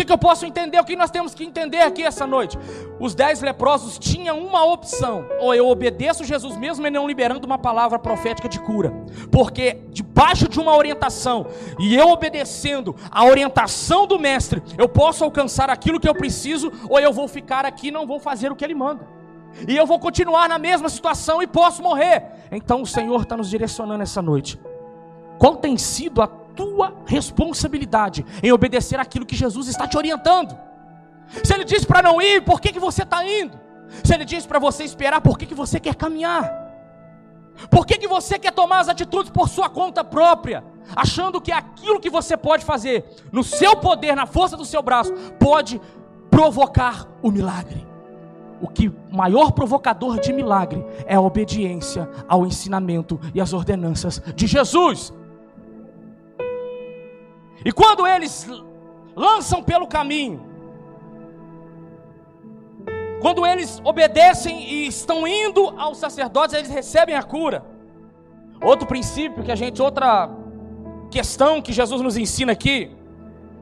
Que, 0.00 0.06
que, 0.06 0.12
eu 0.12 0.18
posso 0.18 0.46
entender? 0.46 0.80
O 0.80 0.84
que 0.84 0.96
nós 0.96 1.10
temos 1.10 1.34
que 1.34 1.44
entender 1.44 1.82
aqui 1.82 2.02
essa 2.02 2.26
noite? 2.26 2.58
Os 2.98 3.14
dez 3.14 3.42
leprosos 3.42 3.98
tinham 3.98 4.38
uma 4.38 4.64
opção: 4.64 5.26
ou 5.38 5.54
eu 5.54 5.68
obedeço 5.68 6.24
Jesus 6.24 6.56
mesmo 6.56 6.86
e 6.86 6.90
não 6.90 7.06
liberando 7.06 7.46
uma 7.46 7.58
palavra 7.58 7.98
profética 7.98 8.48
de 8.48 8.58
cura, 8.58 8.94
porque 9.30 9.82
debaixo 9.90 10.48
de 10.48 10.58
uma 10.58 10.74
orientação 10.74 11.46
e 11.78 11.94
eu 11.94 12.08
obedecendo 12.08 12.96
a 13.10 13.26
orientação 13.26 14.06
do 14.06 14.18
Mestre, 14.18 14.62
eu 14.78 14.88
posso 14.88 15.22
alcançar 15.22 15.68
aquilo 15.68 16.00
que 16.00 16.08
eu 16.08 16.14
preciso, 16.14 16.72
ou 16.88 16.98
eu 16.98 17.12
vou 17.12 17.28
ficar 17.28 17.66
aqui 17.66 17.88
e 17.88 17.90
não 17.90 18.06
vou 18.06 18.18
fazer 18.18 18.50
o 18.50 18.56
que 18.56 18.64
Ele 18.64 18.74
manda. 18.74 19.06
e 19.68 19.76
eu 19.76 19.86
vou 19.86 19.98
continuar 19.98 20.48
na 20.48 20.58
mesma 20.58 20.88
situação 20.88 21.42
e 21.42 21.46
posso 21.46 21.82
morrer. 21.82 22.24
Então 22.50 22.80
o 22.80 22.86
Senhor 22.86 23.20
está 23.20 23.36
nos 23.36 23.50
direcionando 23.50 24.02
essa 24.02 24.22
noite. 24.22 24.58
Qual 25.38 25.56
tem 25.56 25.76
sido 25.76 26.22
a 26.22 26.26
tua 26.60 26.94
responsabilidade 27.06 28.24
em 28.42 28.52
obedecer 28.52 29.00
aquilo 29.00 29.24
que 29.24 29.34
Jesus 29.34 29.66
está 29.66 29.88
te 29.88 29.96
orientando? 29.96 30.54
Se 31.42 31.54
Ele 31.54 31.64
diz 31.64 31.86
para 31.86 32.02
não 32.02 32.20
ir, 32.20 32.44
por 32.44 32.60
que, 32.60 32.70
que 32.70 32.78
você 32.78 33.02
está 33.02 33.24
indo? 33.24 33.58
Se 34.04 34.12
Ele 34.12 34.26
diz 34.26 34.44
para 34.44 34.58
você 34.58 34.84
esperar, 34.84 35.22
por 35.22 35.38
que, 35.38 35.46
que 35.46 35.54
você 35.54 35.80
quer 35.80 35.94
caminhar? 35.94 36.44
Por 37.70 37.86
que, 37.86 37.96
que 37.96 38.06
você 38.06 38.38
quer 38.38 38.52
tomar 38.52 38.80
as 38.80 38.88
atitudes 38.88 39.30
por 39.30 39.48
sua 39.48 39.70
conta 39.70 40.04
própria? 40.04 40.62
Achando 40.94 41.40
que 41.40 41.50
aquilo 41.50 42.00
que 42.00 42.10
você 42.10 42.36
pode 42.36 42.64
fazer, 42.64 43.04
no 43.32 43.42
seu 43.42 43.76
poder, 43.76 44.14
na 44.14 44.26
força 44.26 44.56
do 44.56 44.64
seu 44.64 44.82
braço, 44.82 45.12
pode 45.38 45.80
provocar 46.30 47.06
o 47.22 47.30
milagre. 47.30 47.86
O 48.60 48.68
que 48.68 48.92
maior 49.10 49.52
provocador 49.52 50.20
de 50.20 50.32
milagre 50.32 50.84
é 51.06 51.14
a 51.14 51.20
obediência 51.20 52.08
ao 52.28 52.46
ensinamento 52.46 53.18
e 53.34 53.40
às 53.40 53.54
ordenanças 53.54 54.22
de 54.34 54.46
Jesus. 54.46 55.12
E 57.64 57.72
quando 57.72 58.06
eles 58.06 58.46
lançam 59.14 59.62
pelo 59.62 59.86
caminho, 59.86 60.48
quando 63.20 63.46
eles 63.46 63.80
obedecem 63.84 64.62
e 64.62 64.86
estão 64.86 65.26
indo 65.26 65.68
aos 65.78 65.98
sacerdotes, 65.98 66.54
eles 66.54 66.70
recebem 66.70 67.14
a 67.14 67.22
cura. 67.22 67.64
Outro 68.62 68.86
princípio 68.86 69.42
que 69.42 69.52
a 69.52 69.54
gente, 69.54 69.80
outra 69.80 70.30
questão 71.10 71.60
que 71.60 71.72
Jesus 71.72 72.00
nos 72.00 72.16
ensina 72.16 72.52
aqui, 72.52 72.90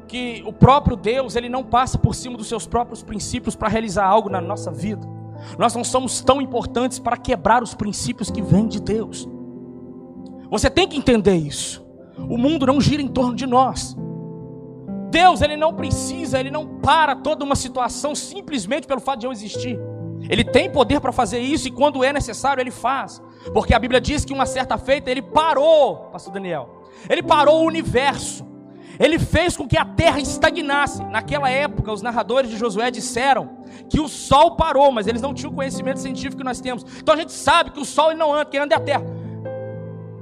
que 0.06 0.42
o 0.46 0.52
próprio 0.52 0.96
Deus, 0.96 1.34
ele 1.34 1.48
não 1.48 1.64
passa 1.64 1.98
por 1.98 2.14
cima 2.14 2.36
dos 2.36 2.46
seus 2.46 2.66
próprios 2.66 3.02
princípios 3.02 3.56
para 3.56 3.68
realizar 3.68 4.06
algo 4.06 4.28
na 4.28 4.40
nossa 4.40 4.70
vida. 4.70 5.06
Nós 5.58 5.74
não 5.74 5.84
somos 5.84 6.20
tão 6.20 6.40
importantes 6.40 6.98
para 6.98 7.16
quebrar 7.16 7.62
os 7.62 7.74
princípios 7.74 8.30
que 8.30 8.42
vêm 8.42 8.66
de 8.66 8.80
Deus. 8.80 9.28
Você 10.50 10.70
tem 10.70 10.88
que 10.88 10.96
entender 10.96 11.34
isso. 11.34 11.87
O 12.28 12.38
mundo 12.38 12.66
não 12.66 12.80
gira 12.80 13.02
em 13.02 13.08
torno 13.08 13.34
de 13.34 13.46
nós. 13.46 13.96
Deus, 15.10 15.40
ele 15.40 15.56
não 15.56 15.72
precisa, 15.74 16.38
ele 16.38 16.50
não 16.50 16.66
para 16.66 17.16
toda 17.16 17.44
uma 17.44 17.56
situação 17.56 18.14
simplesmente 18.14 18.86
pelo 18.86 19.00
fato 19.00 19.20
de 19.20 19.26
eu 19.26 19.32
existir. 19.32 19.78
Ele 20.28 20.44
tem 20.44 20.70
poder 20.70 21.00
para 21.00 21.12
fazer 21.12 21.38
isso 21.38 21.68
e 21.68 21.70
quando 21.70 22.02
é 22.02 22.12
necessário 22.12 22.60
ele 22.60 22.70
faz. 22.70 23.22
Porque 23.52 23.74
a 23.74 23.78
Bíblia 23.78 24.00
diz 24.00 24.24
que 24.24 24.32
uma 24.32 24.46
certa 24.46 24.76
feita 24.76 25.10
ele 25.10 25.22
parou, 25.22 26.08
pastor 26.12 26.32
Daniel. 26.32 26.82
Ele 27.08 27.22
parou 27.22 27.62
o 27.62 27.66
universo. 27.66 28.46
Ele 28.98 29.18
fez 29.18 29.56
com 29.56 29.66
que 29.66 29.78
a 29.78 29.84
terra 29.84 30.18
estagnasse. 30.18 31.04
Naquela 31.04 31.48
época, 31.48 31.92
os 31.92 32.02
narradores 32.02 32.50
de 32.50 32.56
Josué 32.56 32.90
disseram 32.90 33.58
que 33.88 34.00
o 34.00 34.08
sol 34.08 34.56
parou, 34.56 34.90
mas 34.90 35.06
eles 35.06 35.22
não 35.22 35.32
tinham 35.32 35.52
o 35.52 35.54
conhecimento 35.54 36.00
científico 36.00 36.38
que 36.38 36.44
nós 36.44 36.60
temos. 36.60 36.84
Então 36.98 37.14
a 37.14 37.18
gente 37.18 37.32
sabe 37.32 37.70
que 37.70 37.80
o 37.80 37.84
sol 37.84 38.10
ele 38.10 38.18
não 38.18 38.34
anda, 38.34 38.46
quem 38.46 38.60
anda 38.60 38.74
é 38.74 38.78
a 38.78 38.80
terra. 38.80 39.04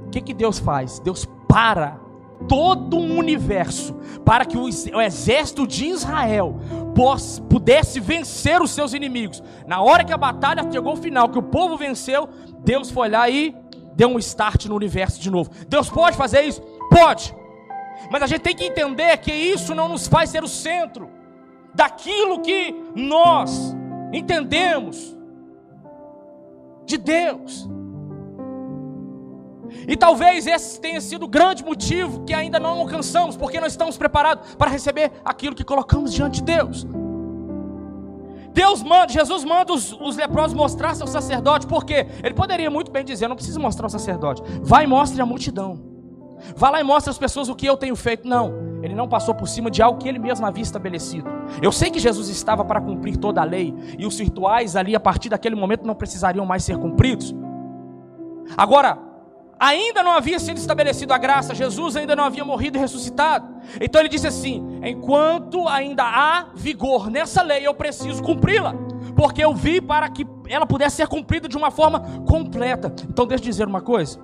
O 0.05 0.09
que, 0.09 0.21
que 0.21 0.33
Deus 0.33 0.59
faz? 0.59 0.99
Deus 0.99 1.27
para 1.47 1.99
todo 2.47 2.97
um 2.97 3.17
universo 3.17 3.95
para 4.23 4.45
que 4.45 4.57
o, 4.57 4.67
exército 5.01 5.65
de 5.65 5.85
Israel 5.85 6.59
pudesse 7.49 7.99
vencer 7.99 8.61
os 8.61 8.71
seus 8.71 8.93
inimigos. 8.93 9.41
Na 9.65 9.81
hora 9.81 10.03
que 10.03 10.13
a 10.13 10.17
batalha 10.17 10.69
chegou 10.71 10.91
ao 10.91 10.97
final, 10.97 11.29
que 11.29 11.39
o 11.39 11.43
povo 11.43 11.77
venceu, 11.77 12.27
Deus 12.59 12.91
foi 12.91 13.09
lá 13.09 13.29
e 13.29 13.55
deu 13.95 14.09
um 14.09 14.19
start 14.19 14.65
no 14.65 14.75
universo 14.75 15.19
de 15.19 15.31
novo. 15.31 15.49
Deus 15.67 15.89
pode 15.89 16.17
fazer 16.17 16.41
isso? 16.41 16.61
Pode. 16.89 17.33
Mas 18.11 18.21
a 18.21 18.27
gente 18.27 18.41
tem 18.41 18.55
que 18.55 18.65
entender 18.65 19.17
que 19.17 19.31
isso 19.31 19.73
não 19.73 19.87
nos 19.89 20.07
faz 20.07 20.29
ser 20.29 20.43
o 20.43 20.47
centro 20.47 21.09
daquilo 21.73 22.41
que 22.41 22.75
nós 22.95 23.75
entendemos 24.11 25.15
de 26.85 26.97
Deus. 26.97 27.69
E 29.87 29.97
talvez 29.97 30.47
esse 30.47 30.79
tenha 30.79 31.01
sido 31.01 31.23
o 31.23 31.27
grande 31.27 31.63
motivo 31.63 32.23
que 32.23 32.33
ainda 32.33 32.59
não 32.59 32.79
alcançamos, 32.81 33.35
porque 33.35 33.59
não 33.59 33.67
estamos 33.67 33.97
preparados 33.97 34.55
para 34.55 34.69
receber 34.69 35.11
aquilo 35.25 35.55
que 35.55 35.63
colocamos 35.63 36.13
diante 36.13 36.41
de 36.41 36.43
Deus. 36.43 36.87
Deus 38.53 38.81
manda, 38.81 39.13
Jesus 39.13 39.43
manda 39.43 39.71
os, 39.71 39.91
os 39.91 40.15
leprosos 40.15 40.53
mostrar 40.53 40.95
seu 40.95 41.05
sacerdote, 41.05 41.67
porque 41.67 42.07
ele 42.23 42.33
poderia 42.33 42.71
muito 42.71 42.91
bem 42.91 43.05
dizer: 43.05 43.27
não 43.27 43.35
precisa 43.35 43.59
mostrar 43.59 43.85
o 43.85 43.89
sacerdote, 43.89 44.41
vai 44.61 44.85
e 44.85 44.87
mostre 44.87 45.21
a 45.21 45.25
multidão. 45.25 45.79
Vá 46.55 46.69
lá 46.69 46.79
e 46.79 46.83
mostre 46.83 47.09
às 47.09 47.17
pessoas 47.17 47.49
o 47.49 47.55
que 47.55 47.65
eu 47.65 47.77
tenho 47.77 47.95
feito. 47.95 48.27
Não, 48.27 48.53
ele 48.81 48.95
não 48.95 49.07
passou 49.07 49.33
por 49.33 49.47
cima 49.47 49.69
de 49.69 49.81
algo 49.81 49.99
que 49.99 50.07
ele 50.07 50.19
mesmo 50.19 50.45
havia 50.45 50.63
estabelecido. 50.63 51.29
Eu 51.61 51.71
sei 51.71 51.89
que 51.89 51.99
Jesus 51.99 52.29
estava 52.29 52.63
para 52.65 52.81
cumprir 52.81 53.17
toda 53.17 53.41
a 53.41 53.43
lei, 53.43 53.73
e 53.97 54.05
os 54.05 54.19
rituais 54.19 54.75
ali, 54.75 54.95
a 54.95 54.99
partir 54.99 55.29
daquele 55.29 55.55
momento, 55.55 55.85
não 55.85 55.95
precisariam 55.95 56.45
mais 56.45 56.63
ser 56.63 56.77
cumpridos. 56.77 57.35
Agora, 58.55 58.97
ainda 59.59 60.03
não 60.03 60.11
havia 60.11 60.39
sido 60.39 60.57
estabelecida 60.57 61.15
a 61.15 61.17
graça, 61.17 61.55
Jesus 61.55 61.95
ainda 61.95 62.15
não 62.15 62.23
havia 62.23 62.45
morrido 62.45 62.77
e 62.77 62.81
ressuscitado. 62.81 63.47
Então 63.81 64.01
ele 64.01 64.09
disse 64.09 64.27
assim: 64.27 64.79
enquanto 64.83 65.67
ainda 65.67 66.03
há 66.03 66.47
vigor 66.55 67.09
nessa 67.09 67.41
lei, 67.41 67.65
eu 67.65 67.73
preciso 67.73 68.21
cumpri-la, 68.23 68.73
porque 69.15 69.43
eu 69.43 69.53
vi 69.53 69.81
para 69.81 70.09
que 70.09 70.25
ela 70.49 70.65
pudesse 70.65 70.97
ser 70.97 71.07
cumprida 71.07 71.47
de 71.47 71.57
uma 71.57 71.71
forma 71.71 71.99
completa. 72.25 72.93
Então 73.09 73.25
deixa 73.25 73.43
eu 73.43 73.49
dizer 73.49 73.67
uma 73.67 73.81
coisa: 73.81 74.19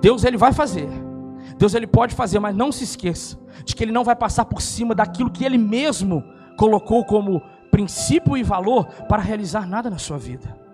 Deus 0.00 0.24
ele 0.24 0.36
vai 0.36 0.52
fazer, 0.52 0.88
Deus 1.56 1.74
ele 1.74 1.86
pode 1.86 2.14
fazer, 2.14 2.38
mas 2.38 2.54
não 2.54 2.72
se 2.72 2.84
esqueça 2.84 3.38
de 3.64 3.74
que 3.74 3.84
ele 3.84 3.92
não 3.92 4.04
vai 4.04 4.16
passar 4.16 4.44
por 4.44 4.60
cima 4.60 4.94
daquilo 4.94 5.30
que 5.30 5.44
ele 5.44 5.58
mesmo 5.58 6.22
colocou 6.56 7.04
como 7.04 7.42
princípio 7.70 8.36
e 8.36 8.42
valor 8.42 8.86
para 9.08 9.22
realizar 9.22 9.66
nada 9.66 9.90
na 9.90 9.98
sua 9.98 10.18
vida. 10.18 10.65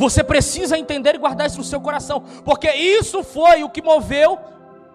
Você 0.00 0.24
precisa 0.24 0.78
entender 0.78 1.14
e 1.14 1.18
guardar 1.18 1.46
isso 1.46 1.58
no 1.58 1.64
seu 1.64 1.78
coração, 1.78 2.22
porque 2.42 2.72
isso 2.72 3.22
foi 3.22 3.62
o 3.62 3.68
que 3.68 3.82
moveu 3.82 4.38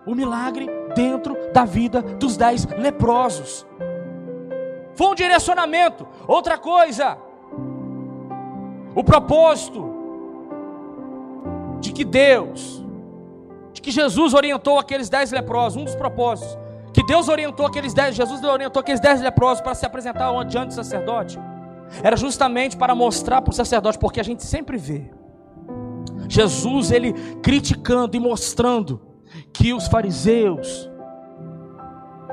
o 0.03 0.15
milagre 0.15 0.67
dentro 0.95 1.37
da 1.53 1.63
vida 1.63 2.01
dos 2.01 2.35
dez 2.35 2.65
leprosos. 2.65 3.67
Foi 4.95 5.05
um 5.05 5.13
direcionamento. 5.13 6.07
Outra 6.27 6.57
coisa, 6.57 7.19
o 8.95 9.03
propósito 9.03 9.93
de 11.79 11.91
que 11.91 12.03
Deus, 12.03 12.83
de 13.73 13.83
que 13.83 13.91
Jesus 13.91 14.33
orientou 14.33 14.79
aqueles 14.79 15.07
dez 15.07 15.31
leprosos, 15.31 15.79
um 15.79 15.85
dos 15.85 15.95
propósitos, 15.95 16.57
que 16.91 17.03
Deus 17.03 17.29
orientou 17.29 17.67
aqueles 17.67 17.93
dez, 17.93 18.15
Jesus 18.15 18.43
orientou 18.43 18.79
aqueles 18.79 18.99
dez 18.99 19.21
leprosos 19.21 19.61
para 19.61 19.75
se 19.75 19.85
apresentar 19.85 20.31
diante 20.45 20.69
do 20.69 20.73
sacerdote 20.73 21.39
era 22.03 22.15
justamente 22.15 22.75
para 22.75 22.95
mostrar 22.95 23.41
para 23.41 23.51
o 23.51 23.55
sacerdote, 23.55 23.97
porque 23.97 24.19
a 24.19 24.23
gente 24.23 24.43
sempre 24.43 24.77
vê 24.77 25.11
Jesus 26.27 26.91
ele 26.91 27.13
criticando 27.41 28.15
e 28.15 28.19
mostrando 28.19 29.01
que 29.53 29.73
os 29.73 29.87
fariseus, 29.87 30.89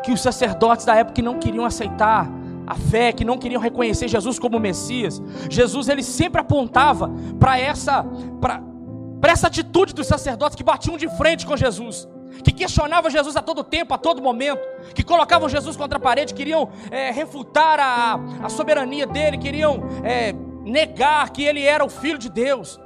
que 0.02 0.12
os 0.12 0.20
sacerdotes 0.20 0.84
da 0.84 0.94
época 0.94 1.20
não 1.22 1.38
queriam 1.38 1.64
aceitar 1.64 2.30
a 2.66 2.74
fé, 2.74 3.12
que 3.12 3.24
não 3.24 3.38
queriam 3.38 3.60
reconhecer 3.60 4.08
Jesus 4.08 4.38
como 4.38 4.58
Messias, 4.58 5.20
Jesus 5.50 5.88
ele 5.88 6.02
sempre 6.02 6.40
apontava 6.40 7.10
para 7.38 7.58
essa 7.58 8.04
para 8.40 9.30
essa 9.30 9.46
atitude 9.46 9.94
dos 9.94 10.06
sacerdotes 10.06 10.56
que 10.56 10.64
batiam 10.64 10.96
de 10.96 11.08
frente 11.16 11.46
com 11.46 11.56
Jesus 11.56 12.08
que 12.42 12.52
questionavam 12.52 13.10
Jesus 13.10 13.36
a 13.36 13.42
todo 13.42 13.62
tempo, 13.62 13.94
a 13.94 13.98
todo 13.98 14.22
momento, 14.22 14.60
que 14.94 15.02
colocavam 15.02 15.48
Jesus 15.48 15.76
contra 15.76 15.98
a 15.98 16.00
parede, 16.00 16.34
queriam 16.34 16.70
é, 16.90 17.10
refutar 17.10 17.78
a, 17.78 18.20
a 18.44 18.48
soberania 18.48 19.06
dele, 19.06 19.38
queriam 19.38 19.82
é, 20.02 20.34
negar 20.64 21.30
que 21.30 21.42
ele 21.42 21.62
era 21.62 21.84
o 21.84 21.88
filho 21.88 22.18
de 22.18 22.28
Deus. 22.30 22.80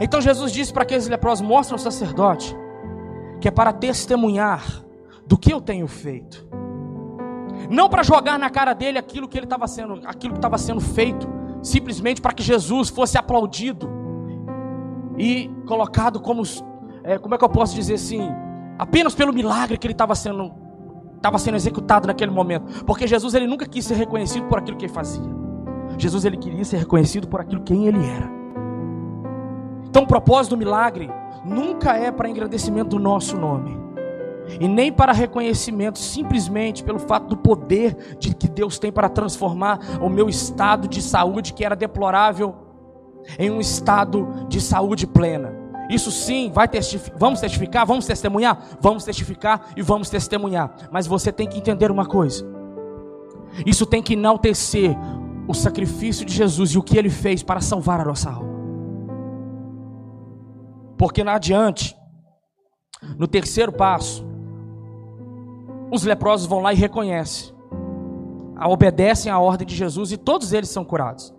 Então 0.00 0.20
Jesus 0.20 0.52
disse 0.52 0.72
para 0.72 0.82
aqueles 0.82 1.06
leprosos: 1.06 1.46
mostra 1.46 1.74
ao 1.74 1.78
sacerdote 1.78 2.56
que 3.40 3.48
é 3.48 3.50
para 3.50 3.72
testemunhar 3.72 4.64
do 5.26 5.36
que 5.36 5.52
eu 5.52 5.60
tenho 5.60 5.86
feito, 5.86 6.46
não 7.68 7.88
para 7.88 8.02
jogar 8.02 8.38
na 8.38 8.48
cara 8.48 8.72
dele 8.72 8.98
aquilo 8.98 9.28
que 9.28 9.36
ele 9.36 9.46
estava 9.46 9.66
sendo, 9.66 10.00
aquilo 10.06 10.32
que 10.32 10.38
estava 10.38 10.56
sendo 10.56 10.80
feito, 10.80 11.28
simplesmente 11.62 12.20
para 12.20 12.32
que 12.32 12.42
Jesus 12.42 12.88
fosse 12.88 13.18
aplaudido 13.18 13.88
e 15.18 15.50
colocado 15.66 16.20
como, 16.20 16.42
é, 17.02 17.18
como 17.18 17.34
é 17.34 17.38
que 17.38 17.44
eu 17.44 17.48
posso 17.48 17.74
dizer 17.74 17.94
assim, 17.94 18.30
apenas 18.78 19.14
pelo 19.14 19.32
milagre 19.32 19.78
que 19.78 19.86
ele 19.86 19.94
estava 19.94 20.14
sendo, 20.14 20.52
estava 21.16 21.38
sendo 21.38 21.56
executado 21.56 22.06
naquele 22.06 22.30
momento. 22.30 22.84
Porque 22.84 23.06
Jesus 23.06 23.34
ele 23.34 23.46
nunca 23.46 23.66
quis 23.66 23.84
ser 23.84 23.94
reconhecido 23.94 24.46
por 24.46 24.58
aquilo 24.58 24.76
que 24.76 24.86
ele 24.86 24.92
fazia. 24.92 25.34
Jesus 25.98 26.24
ele 26.24 26.36
queria 26.36 26.64
ser 26.64 26.78
reconhecido 26.78 27.28
por 27.28 27.40
aquilo 27.40 27.62
quem 27.62 27.86
ele 27.86 28.04
era. 28.04 28.30
Então 29.88 30.02
o 30.02 30.06
propósito 30.06 30.54
do 30.54 30.58
milagre 30.58 31.10
nunca 31.44 31.96
é 31.96 32.10
para 32.10 32.28
engrandecimento 32.28 32.90
do 32.90 32.98
nosso 32.98 33.36
nome. 33.36 33.76
E 34.60 34.68
nem 34.68 34.92
para 34.92 35.12
reconhecimento 35.12 35.98
simplesmente 35.98 36.84
pelo 36.84 36.98
fato 36.98 37.28
do 37.28 37.36
poder 37.36 38.16
de 38.18 38.34
que 38.34 38.48
Deus 38.48 38.78
tem 38.78 38.92
para 38.92 39.08
transformar 39.08 39.80
o 40.00 40.08
meu 40.08 40.28
estado 40.28 40.86
de 40.86 41.02
saúde 41.02 41.52
que 41.52 41.64
era 41.64 41.74
deplorável 41.74 42.54
em 43.38 43.50
um 43.50 43.60
estado 43.60 44.46
de 44.48 44.60
saúde 44.60 45.06
plena. 45.06 45.55
Isso 45.88 46.10
sim, 46.10 46.50
vai 46.52 46.66
testificar, 46.66 47.18
vamos 47.18 47.40
testificar, 47.40 47.86
vamos 47.86 48.06
testemunhar, 48.06 48.78
vamos 48.80 49.04
testificar 49.04 49.68
e 49.76 49.82
vamos 49.82 50.10
testemunhar. 50.10 50.74
Mas 50.90 51.06
você 51.06 51.32
tem 51.32 51.48
que 51.48 51.58
entender 51.58 51.90
uma 51.90 52.06
coisa. 52.06 52.44
Isso 53.64 53.86
tem 53.86 54.02
que 54.02 54.14
enaltecer 54.14 54.96
o 55.48 55.54
sacrifício 55.54 56.26
de 56.26 56.34
Jesus 56.34 56.72
e 56.72 56.78
o 56.78 56.82
que 56.82 56.98
ele 56.98 57.10
fez 57.10 57.42
para 57.42 57.60
salvar 57.60 58.00
a 58.00 58.04
nossa 58.04 58.30
alma. 58.30 58.56
Porque 60.98 61.22
na 61.22 61.34
adiante, 61.34 61.96
no 63.16 63.28
terceiro 63.28 63.72
passo, 63.72 64.26
os 65.90 66.02
leprosos 66.02 66.46
vão 66.46 66.60
lá 66.60 66.72
e 66.72 66.76
reconhecem, 66.76 67.54
obedecem 68.66 69.30
à 69.30 69.38
ordem 69.38 69.66
de 69.66 69.76
Jesus 69.76 70.10
e 70.10 70.16
todos 70.16 70.52
eles 70.52 70.68
são 70.68 70.84
curados. 70.84 71.32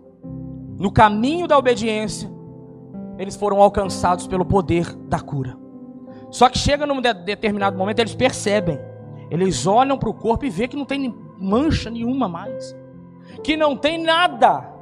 No 0.78 0.90
caminho 0.90 1.46
da 1.46 1.58
obediência, 1.58 2.30
eles 3.18 3.34
foram 3.34 3.60
alcançados 3.60 4.26
pelo 4.26 4.44
poder 4.44 4.94
da 4.94 5.18
cura. 5.18 5.58
Só 6.30 6.48
que 6.48 6.56
chega 6.56 6.86
num 6.86 7.00
determinado 7.00 7.76
momento, 7.76 7.98
eles 7.98 8.14
percebem, 8.14 8.78
eles 9.30 9.66
olham 9.66 9.98
para 9.98 10.08
o 10.08 10.14
corpo 10.14 10.44
e 10.44 10.50
vê 10.50 10.68
que 10.68 10.76
não 10.76 10.84
tem 10.84 11.14
mancha 11.38 11.90
nenhuma 11.90 12.28
mais, 12.28 12.76
que 13.42 13.56
não 13.56 13.76
tem 13.76 14.02
nada, 14.02 14.72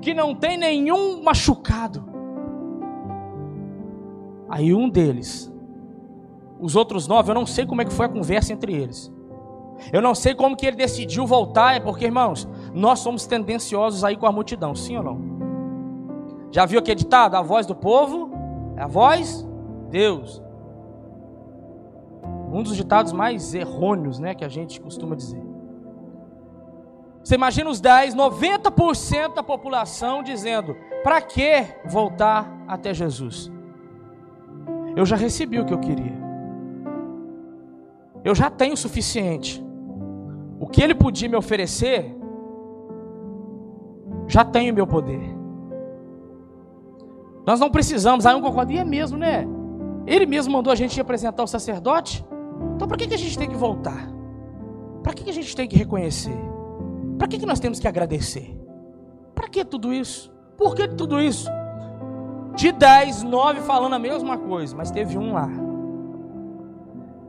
que 0.00 0.12
não 0.12 0.34
tem 0.34 0.58
nenhum 0.58 1.22
machucado. 1.22 2.04
Aí 4.48 4.74
um 4.74 4.88
deles, 4.88 5.50
os 6.60 6.74
outros 6.76 7.06
nove, 7.06 7.30
eu 7.30 7.34
não 7.34 7.46
sei 7.46 7.64
como 7.64 7.82
é 7.82 7.84
que 7.84 7.92
foi 7.92 8.06
a 8.06 8.08
conversa 8.08 8.52
entre 8.52 8.74
eles. 8.74 9.12
Eu 9.92 10.02
não 10.02 10.14
sei 10.14 10.34
como 10.34 10.56
que 10.56 10.66
ele 10.66 10.76
decidiu 10.76 11.26
voltar, 11.26 11.74
é 11.74 11.80
porque, 11.80 12.04
irmãos, 12.04 12.48
nós 12.72 13.00
somos 13.00 13.26
tendenciosos 13.26 14.04
aí 14.04 14.16
com 14.16 14.26
a 14.26 14.32
multidão, 14.32 14.74
sim 14.74 14.96
ou 14.96 15.02
não? 15.02 15.51
Já 16.52 16.66
viu 16.66 16.78
aquele 16.78 16.96
ditado? 16.96 17.34
A 17.34 17.42
voz 17.42 17.66
do 17.66 17.74
povo 17.74 18.30
é 18.76 18.82
a 18.82 18.86
voz 18.86 19.44
Deus. 19.90 20.42
Um 22.52 22.62
dos 22.62 22.76
ditados 22.76 23.12
mais 23.12 23.54
errôneos, 23.54 24.18
né, 24.18 24.34
que 24.34 24.44
a 24.44 24.48
gente 24.48 24.78
costuma 24.78 25.16
dizer. 25.16 25.42
Você 27.24 27.36
imagina 27.36 27.70
os 27.70 27.80
10, 27.80 28.14
90% 28.14 29.34
da 29.34 29.42
população 29.42 30.22
dizendo: 30.22 30.76
para 31.02 31.22
que 31.22 31.64
voltar 31.86 32.52
até 32.68 32.92
Jesus? 32.92 33.50
Eu 34.94 35.06
já 35.06 35.16
recebi 35.16 35.58
o 35.58 35.64
que 35.64 35.72
eu 35.72 35.78
queria. 35.78 36.20
Eu 38.22 38.34
já 38.34 38.50
tenho 38.50 38.74
o 38.74 38.76
suficiente. 38.76 39.64
O 40.60 40.66
que 40.66 40.82
ele 40.82 40.94
podia 40.94 41.28
me 41.28 41.36
oferecer, 41.36 42.14
já 44.28 44.44
tenho 44.44 44.74
meu 44.74 44.86
poder. 44.86 45.41
Nós 47.46 47.58
não 47.58 47.70
precisamos, 47.70 48.26
aí 48.26 48.34
um 48.34 48.40
concorda, 48.40 48.72
e 48.72 48.78
é 48.78 48.84
mesmo, 48.84 49.18
né? 49.18 49.46
Ele 50.06 50.26
mesmo 50.26 50.52
mandou 50.52 50.72
a 50.72 50.76
gente 50.76 51.00
apresentar 51.00 51.42
o 51.42 51.46
sacerdote. 51.46 52.24
Então 52.76 52.86
para 52.86 52.96
que, 52.96 53.06
que 53.06 53.14
a 53.14 53.18
gente 53.18 53.36
tem 53.38 53.48
que 53.48 53.56
voltar? 53.56 54.08
Para 55.02 55.12
que, 55.12 55.24
que 55.24 55.30
a 55.30 55.34
gente 55.34 55.54
tem 55.54 55.68
que 55.68 55.76
reconhecer? 55.76 56.36
Para 57.18 57.28
que, 57.28 57.38
que 57.38 57.46
nós 57.46 57.60
temos 57.60 57.78
que 57.80 57.88
agradecer? 57.88 58.56
Para 59.34 59.48
que 59.48 59.64
tudo 59.64 59.92
isso? 59.92 60.32
Por 60.56 60.74
que 60.74 60.86
tudo 60.88 61.20
isso? 61.20 61.50
De 62.56 62.70
dez, 62.70 63.22
nove 63.22 63.60
falando 63.60 63.94
a 63.94 63.98
mesma 63.98 64.38
coisa, 64.38 64.76
mas 64.76 64.90
teve 64.90 65.18
um 65.18 65.32
lá 65.32 65.48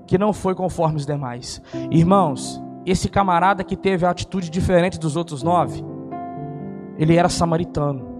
que 0.05 0.17
não 0.17 0.33
foi 0.33 0.53
conforme 0.53 0.97
os 0.97 1.05
demais. 1.05 1.61
Irmãos, 1.89 2.61
esse 2.85 3.09
camarada 3.09 3.63
que 3.63 3.75
teve 3.75 4.05
a 4.05 4.09
atitude 4.09 4.49
diferente 4.49 4.99
dos 4.99 5.15
outros 5.15 5.41
nove, 5.41 5.83
ele 6.97 7.15
era 7.15 7.29
samaritano. 7.29 8.12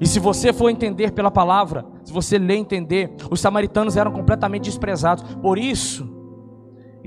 E 0.00 0.06
se 0.06 0.18
você 0.18 0.52
for 0.52 0.68
entender 0.68 1.12
pela 1.12 1.30
palavra, 1.30 1.84
se 2.04 2.12
você 2.12 2.38
ler 2.38 2.56
entender, 2.56 3.14
os 3.30 3.40
samaritanos 3.40 3.96
eram 3.96 4.12
completamente 4.12 4.64
desprezados. 4.64 5.24
Por 5.36 5.58
isso, 5.58 6.08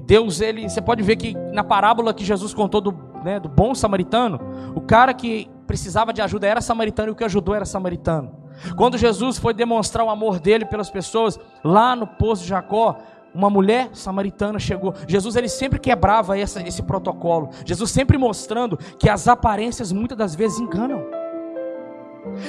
Deus, 0.05 0.41
ele, 0.41 0.67
você 0.67 0.81
pode 0.81 1.03
ver 1.03 1.15
que 1.15 1.35
na 1.53 1.63
parábola 1.63 2.13
que 2.13 2.25
Jesus 2.25 2.53
contou 2.53 2.81
do, 2.81 2.97
né, 3.23 3.39
do 3.39 3.49
bom 3.49 3.75
samaritano, 3.75 4.39
o 4.75 4.81
cara 4.81 5.13
que 5.13 5.49
precisava 5.67 6.11
de 6.11 6.21
ajuda 6.21 6.47
era 6.47 6.61
samaritano 6.61 7.09
e 7.09 7.11
o 7.11 7.15
que 7.15 7.23
ajudou 7.23 7.55
era 7.55 7.65
samaritano. 7.65 8.41
Quando 8.75 8.97
Jesus 8.97 9.37
foi 9.37 9.53
demonstrar 9.53 10.05
o 10.05 10.09
amor 10.09 10.39
dele 10.39 10.65
pelas 10.65 10.89
pessoas, 10.89 11.39
lá 11.63 11.95
no 11.95 12.05
poço 12.05 12.43
de 12.43 12.49
Jacó, 12.49 12.97
uma 13.33 13.49
mulher 13.49 13.89
samaritana 13.93 14.59
chegou. 14.59 14.93
Jesus 15.07 15.35
ele 15.35 15.47
sempre 15.47 15.79
quebrava 15.79 16.37
essa, 16.37 16.61
esse 16.61 16.83
protocolo. 16.83 17.49
Jesus 17.65 17.91
sempre 17.91 18.17
mostrando 18.17 18.77
que 18.99 19.09
as 19.09 19.27
aparências 19.27 19.91
muitas 19.91 20.17
das 20.17 20.35
vezes 20.35 20.59
enganam. 20.59 21.20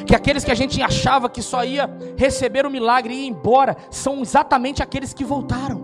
Que 0.06 0.14
aqueles 0.14 0.44
que 0.44 0.50
a 0.50 0.54
gente 0.54 0.80
achava 0.82 1.28
que 1.28 1.42
só 1.42 1.64
ia 1.64 1.90
receber 2.16 2.66
o 2.66 2.70
milagre 2.70 3.14
e 3.14 3.24
ir 3.24 3.28
embora, 3.28 3.76
são 3.90 4.20
exatamente 4.20 4.82
aqueles 4.82 5.12
que 5.12 5.24
voltaram, 5.24 5.82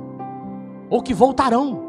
ou 0.90 1.02
que 1.02 1.14
voltarão. 1.14 1.88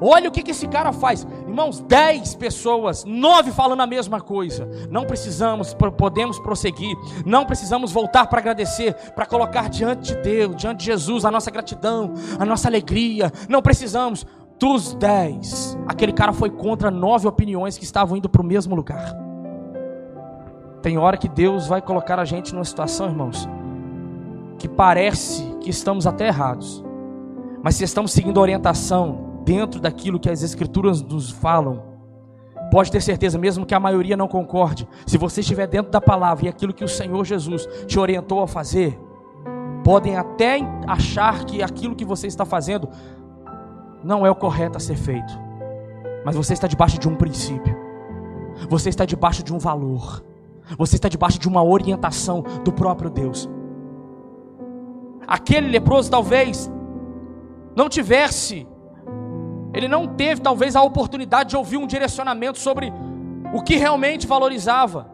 Olha 0.00 0.28
o 0.28 0.32
que, 0.32 0.42
que 0.42 0.50
esse 0.50 0.66
cara 0.66 0.92
faz, 0.92 1.26
irmãos: 1.46 1.80
dez 1.80 2.34
pessoas, 2.34 3.04
nove 3.04 3.50
falando 3.50 3.80
a 3.80 3.86
mesma 3.86 4.20
coisa. 4.20 4.68
Não 4.90 5.04
precisamos, 5.04 5.74
podemos 5.74 6.38
prosseguir, 6.38 6.96
não 7.24 7.44
precisamos 7.44 7.92
voltar 7.92 8.26
para 8.26 8.40
agradecer, 8.40 8.94
para 9.14 9.26
colocar 9.26 9.68
diante 9.68 10.14
de 10.14 10.22
Deus, 10.22 10.56
diante 10.56 10.80
de 10.80 10.86
Jesus, 10.86 11.24
a 11.24 11.30
nossa 11.30 11.50
gratidão, 11.50 12.14
a 12.38 12.44
nossa 12.44 12.68
alegria. 12.68 13.32
Não 13.48 13.62
precisamos. 13.62 14.26
Dos 14.58 14.94
dez, 14.94 15.76
aquele 15.86 16.14
cara 16.14 16.32
foi 16.32 16.48
contra 16.48 16.90
nove 16.90 17.28
opiniões 17.28 17.76
que 17.76 17.84
estavam 17.84 18.16
indo 18.16 18.26
para 18.26 18.40
o 18.40 18.44
mesmo 18.44 18.74
lugar. 18.74 19.14
Tem 20.86 20.98
hora 20.98 21.16
que 21.16 21.28
Deus 21.28 21.66
vai 21.66 21.82
colocar 21.82 22.20
a 22.20 22.24
gente 22.24 22.54
numa 22.54 22.64
situação, 22.64 23.08
irmãos, 23.08 23.48
que 24.56 24.68
parece 24.68 25.42
que 25.60 25.68
estamos 25.68 26.06
até 26.06 26.28
errados. 26.28 26.80
Mas 27.60 27.74
se 27.74 27.82
estamos 27.82 28.12
seguindo 28.12 28.38
a 28.38 28.42
orientação 28.42 29.40
dentro 29.44 29.80
daquilo 29.80 30.20
que 30.20 30.30
as 30.30 30.44
Escrituras 30.44 31.02
nos 31.02 31.28
falam, 31.28 31.82
pode 32.70 32.92
ter 32.92 33.00
certeza, 33.00 33.36
mesmo 33.36 33.66
que 33.66 33.74
a 33.74 33.80
maioria 33.80 34.16
não 34.16 34.28
concorde, 34.28 34.86
se 35.04 35.18
você 35.18 35.40
estiver 35.40 35.66
dentro 35.66 35.90
da 35.90 36.00
palavra 36.00 36.46
e 36.46 36.48
aquilo 36.48 36.72
que 36.72 36.84
o 36.84 36.88
Senhor 36.88 37.24
Jesus 37.24 37.66
te 37.88 37.98
orientou 37.98 38.40
a 38.40 38.46
fazer, 38.46 38.96
podem 39.82 40.16
até 40.16 40.60
achar 40.86 41.46
que 41.46 41.64
aquilo 41.64 41.96
que 41.96 42.04
você 42.04 42.28
está 42.28 42.44
fazendo 42.44 42.88
não 44.04 44.24
é 44.24 44.30
o 44.30 44.36
correto 44.36 44.76
a 44.76 44.80
ser 44.80 44.94
feito, 44.94 45.36
mas 46.24 46.36
você 46.36 46.52
está 46.52 46.68
debaixo 46.68 46.96
de 46.96 47.08
um 47.08 47.16
princípio, 47.16 47.76
você 48.68 48.88
está 48.88 49.04
debaixo 49.04 49.42
de 49.42 49.52
um 49.52 49.58
valor. 49.58 50.22
Você 50.76 50.96
está 50.96 51.08
debaixo 51.08 51.38
de 51.38 51.48
uma 51.48 51.62
orientação 51.62 52.42
do 52.64 52.72
próprio 52.72 53.08
Deus. 53.08 53.48
Aquele 55.26 55.68
leproso 55.68 56.10
talvez 56.10 56.70
não 57.74 57.88
tivesse, 57.88 58.66
ele 59.72 59.86
não 59.86 60.06
teve 60.06 60.40
talvez 60.40 60.74
a 60.74 60.82
oportunidade 60.82 61.50
de 61.50 61.56
ouvir 61.56 61.76
um 61.76 61.86
direcionamento 61.86 62.58
sobre 62.58 62.92
o 63.52 63.62
que 63.62 63.76
realmente 63.76 64.26
valorizava 64.26 65.10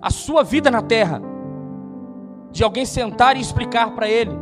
a 0.00 0.10
sua 0.10 0.42
vida 0.42 0.70
na 0.70 0.82
terra, 0.82 1.22
de 2.50 2.64
alguém 2.64 2.84
sentar 2.84 3.36
e 3.36 3.40
explicar 3.40 3.92
para 3.92 4.08
ele. 4.08 4.32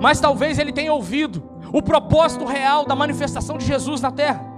Mas 0.00 0.20
talvez 0.20 0.58
ele 0.58 0.72
tenha 0.72 0.92
ouvido 0.92 1.42
o 1.72 1.82
propósito 1.82 2.44
real 2.44 2.84
da 2.84 2.96
manifestação 2.96 3.56
de 3.56 3.64
Jesus 3.64 4.00
na 4.00 4.10
terra 4.10 4.49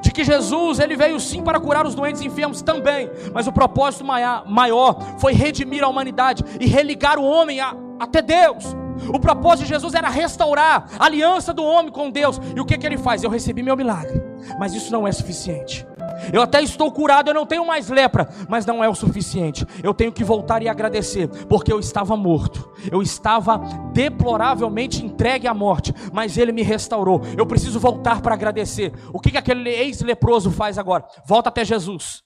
de 0.00 0.10
que 0.10 0.24
Jesus 0.24 0.78
ele 0.78 0.96
veio 0.96 1.18
sim 1.20 1.42
para 1.42 1.60
curar 1.60 1.86
os 1.86 1.94
doentes 1.94 2.20
e 2.22 2.26
enfermos 2.26 2.62
também, 2.62 3.10
mas 3.32 3.46
o 3.46 3.52
propósito 3.52 4.04
maior 4.04 5.18
foi 5.18 5.32
redimir 5.32 5.82
a 5.82 5.88
humanidade 5.88 6.44
e 6.60 6.66
religar 6.66 7.18
o 7.18 7.24
homem 7.24 7.60
a, 7.60 7.74
até 7.98 8.22
Deus. 8.22 8.76
O 9.08 9.20
propósito 9.20 9.64
de 9.64 9.68
Jesus 9.74 9.94
era 9.94 10.08
restaurar 10.08 10.88
a 10.98 11.04
aliança 11.04 11.52
do 11.52 11.62
homem 11.62 11.92
com 11.92 12.10
Deus. 12.10 12.40
E 12.54 12.60
o 12.60 12.64
que, 12.64 12.78
que 12.78 12.86
ele 12.86 12.96
faz? 12.96 13.22
Eu 13.22 13.30
recebi 13.30 13.62
meu 13.62 13.76
milagre, 13.76 14.22
mas 14.58 14.74
isso 14.74 14.90
não 14.90 15.06
é 15.06 15.12
suficiente. 15.12 15.86
Eu 16.32 16.42
até 16.42 16.62
estou 16.62 16.90
curado, 16.90 17.28
eu 17.28 17.34
não 17.34 17.46
tenho 17.46 17.66
mais 17.66 17.88
lepra, 17.88 18.28
mas 18.48 18.64
não 18.64 18.82
é 18.82 18.88
o 18.88 18.94
suficiente. 18.94 19.66
Eu 19.82 19.94
tenho 19.94 20.12
que 20.12 20.24
voltar 20.24 20.62
e 20.62 20.68
agradecer, 20.68 21.28
porque 21.46 21.72
eu 21.72 21.78
estava 21.78 22.16
morto, 22.16 22.70
eu 22.90 23.02
estava 23.02 23.58
deploravelmente 23.92 25.04
entregue 25.04 25.46
à 25.46 25.54
morte, 25.54 25.94
mas 26.12 26.36
Ele 26.36 26.52
me 26.52 26.62
restaurou. 26.62 27.22
Eu 27.36 27.46
preciso 27.46 27.80
voltar 27.80 28.20
para 28.20 28.34
agradecer. 28.34 28.92
O 29.12 29.20
que, 29.20 29.30
que 29.30 29.38
aquele 29.38 29.70
ex-leproso 29.70 30.50
faz 30.50 30.78
agora? 30.78 31.04
Volta 31.26 31.48
até 31.48 31.64
Jesus, 31.64 32.22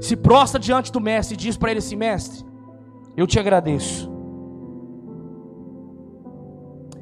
se 0.00 0.16
prostra 0.16 0.60
diante 0.60 0.92
do 0.92 1.00
Mestre 1.00 1.34
e 1.34 1.38
diz 1.38 1.56
para 1.56 1.70
ele 1.70 1.78
assim: 1.78 1.96
Mestre, 1.96 2.44
eu 3.16 3.26
te 3.26 3.38
agradeço. 3.38 4.11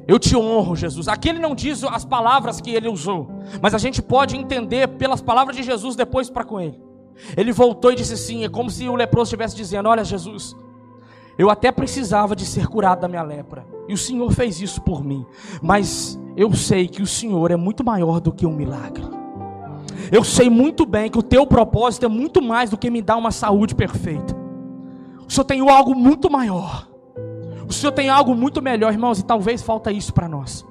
Eu 0.07 0.17
te 0.19 0.35
honro, 0.35 0.75
Jesus. 0.75 1.07
Aqui 1.07 1.29
ele 1.29 1.39
não 1.39 1.55
diz 1.55 1.83
as 1.83 2.03
palavras 2.03 2.59
que 2.59 2.71
ele 2.71 2.87
usou, 2.87 3.29
mas 3.61 3.73
a 3.73 3.77
gente 3.77 4.01
pode 4.01 4.35
entender 4.35 4.87
pelas 4.87 5.21
palavras 5.21 5.55
de 5.55 5.63
Jesus 5.63 5.95
depois 5.95 6.29
para 6.29 6.43
com 6.43 6.59
ele. 6.59 6.81
Ele 7.37 7.51
voltou 7.51 7.91
e 7.91 7.95
disse 7.95 8.13
assim: 8.13 8.43
é 8.43 8.49
como 8.49 8.69
se 8.69 8.87
o 8.87 8.95
leproso 8.95 9.29
estivesse 9.29 9.55
dizendo: 9.55 9.89
Olha, 9.89 10.03
Jesus, 10.03 10.55
eu 11.37 11.49
até 11.49 11.71
precisava 11.71 12.35
de 12.35 12.45
ser 12.45 12.67
curado 12.67 13.01
da 13.01 13.07
minha 13.07 13.23
lepra, 13.23 13.65
e 13.87 13.93
o 13.93 13.97
Senhor 13.97 14.31
fez 14.31 14.61
isso 14.61 14.81
por 14.81 15.03
mim, 15.03 15.25
mas 15.61 16.19
eu 16.35 16.53
sei 16.53 16.87
que 16.87 17.01
o 17.01 17.07
Senhor 17.07 17.51
é 17.51 17.55
muito 17.55 17.83
maior 17.83 18.19
do 18.19 18.31
que 18.31 18.45
um 18.45 18.55
milagre. 18.55 19.03
Eu 20.11 20.23
sei 20.23 20.49
muito 20.49 20.85
bem 20.85 21.09
que 21.09 21.17
o 21.17 21.23
teu 21.23 21.45
propósito 21.45 22.05
é 22.05 22.09
muito 22.09 22.41
mais 22.41 22.69
do 22.69 22.77
que 22.77 22.89
me 22.89 23.01
dar 23.01 23.17
uma 23.17 23.31
saúde 23.31 23.75
perfeita. 23.75 24.35
O 25.25 25.31
Senhor 25.31 25.45
tem 25.45 25.61
algo 25.69 25.95
muito 25.95 26.29
maior. 26.29 26.90
O 27.71 27.73
Senhor 27.73 27.93
tem 27.93 28.09
algo 28.09 28.35
muito 28.35 28.61
melhor, 28.61 28.91
irmãos, 28.91 29.17
e 29.17 29.23
talvez 29.23 29.61
falta 29.61 29.93
isso 29.93 30.13
para 30.13 30.27
nós. 30.27 30.67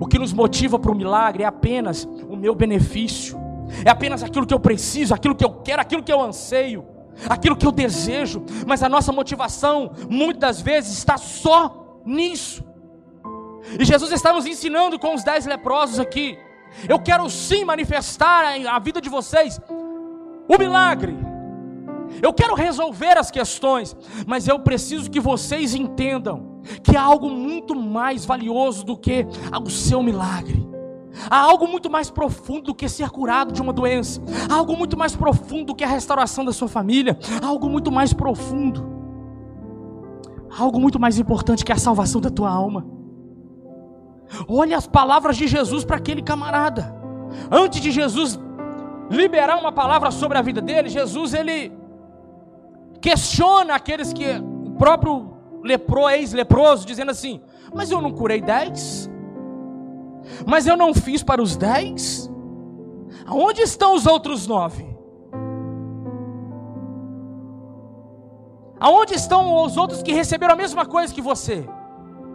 O 0.00 0.08
que 0.08 0.18
nos 0.18 0.32
motiva 0.32 0.76
para 0.76 0.90
o 0.90 0.94
milagre 0.94 1.44
é 1.44 1.46
apenas 1.46 2.02
o 2.28 2.34
meu 2.34 2.52
benefício, 2.52 3.38
é 3.84 3.88
apenas 3.88 4.24
aquilo 4.24 4.44
que 4.44 4.52
eu 4.52 4.58
preciso, 4.58 5.14
aquilo 5.14 5.36
que 5.36 5.44
eu 5.44 5.52
quero, 5.62 5.80
aquilo 5.80 6.02
que 6.02 6.12
eu 6.12 6.20
anseio, 6.20 6.84
aquilo 7.28 7.54
que 7.54 7.64
eu 7.64 7.70
desejo, 7.70 8.44
mas 8.66 8.82
a 8.82 8.88
nossa 8.88 9.12
motivação 9.12 9.92
muitas 10.10 10.60
vezes 10.60 10.98
está 10.98 11.16
só 11.16 12.00
nisso. 12.04 12.64
E 13.78 13.84
Jesus 13.84 14.10
está 14.10 14.32
nos 14.32 14.44
ensinando 14.44 14.98
com 14.98 15.14
os 15.14 15.22
dez 15.22 15.46
leprosos 15.46 16.00
aqui. 16.00 16.36
Eu 16.88 16.98
quero 16.98 17.30
sim 17.30 17.64
manifestar 17.64 18.56
a 18.68 18.78
vida 18.80 19.00
de 19.00 19.08
vocês 19.08 19.60
o 20.48 20.58
milagre. 20.58 21.31
Eu 22.20 22.32
quero 22.32 22.54
resolver 22.54 23.16
as 23.16 23.30
questões, 23.30 23.96
mas 24.26 24.48
eu 24.48 24.58
preciso 24.58 25.10
que 25.10 25.20
vocês 25.20 25.74
entendam 25.74 26.60
que 26.82 26.96
há 26.96 27.02
algo 27.02 27.30
muito 27.30 27.74
mais 27.74 28.24
valioso 28.24 28.84
do 28.84 28.96
que 28.96 29.26
o 29.64 29.70
seu 29.70 30.02
milagre. 30.02 30.68
Há 31.28 31.38
algo 31.38 31.68
muito 31.68 31.90
mais 31.90 32.10
profundo 32.10 32.66
do 32.66 32.74
que 32.74 32.88
ser 32.88 33.10
curado 33.10 33.52
de 33.52 33.60
uma 33.60 33.72
doença. 33.72 34.20
Há 34.50 34.54
algo 34.54 34.76
muito 34.76 34.96
mais 34.96 35.14
profundo 35.14 35.66
do 35.66 35.74
que 35.74 35.84
a 35.84 35.88
restauração 35.88 36.44
da 36.44 36.52
sua 36.52 36.68
família. 36.68 37.18
Há 37.42 37.46
algo 37.46 37.68
muito 37.68 37.90
mais 37.92 38.12
profundo. 38.12 38.90
Há 40.50 40.62
algo 40.62 40.80
muito 40.80 40.98
mais 40.98 41.18
importante 41.18 41.64
que 41.64 41.72
a 41.72 41.76
salvação 41.76 42.20
da 42.20 42.30
tua 42.30 42.50
alma. 42.50 42.86
Olha 44.48 44.76
as 44.76 44.86
palavras 44.86 45.36
de 45.36 45.46
Jesus 45.46 45.84
para 45.84 45.96
aquele 45.96 46.22
camarada. 46.22 46.94
Antes 47.50 47.80
de 47.80 47.90
Jesus 47.90 48.38
liberar 49.10 49.58
uma 49.58 49.72
palavra 49.72 50.10
sobre 50.10 50.38
a 50.38 50.42
vida 50.42 50.60
dele, 50.60 50.88
Jesus 50.88 51.34
ele 51.34 51.72
questiona 53.02 53.74
aqueles 53.74 54.12
que 54.12 54.24
o 54.64 54.70
próprio 54.78 55.36
lepro, 55.62 56.08
ex-leproso, 56.08 56.86
dizendo 56.86 57.10
assim: 57.10 57.42
Mas 57.74 57.90
eu 57.90 58.00
não 58.00 58.12
curei 58.12 58.40
dez? 58.40 59.10
Mas 60.46 60.66
eu 60.66 60.76
não 60.76 60.94
fiz 60.94 61.22
para 61.22 61.42
os 61.42 61.56
dez? 61.56 62.30
Aonde 63.26 63.60
estão 63.60 63.94
os 63.94 64.06
outros 64.06 64.46
nove? 64.46 64.86
Aonde 68.78 69.14
estão 69.14 69.62
os 69.64 69.76
outros 69.76 70.02
que 70.02 70.12
receberam 70.12 70.54
a 70.54 70.56
mesma 70.56 70.86
coisa 70.86 71.12
que 71.12 71.20
você 71.20 71.68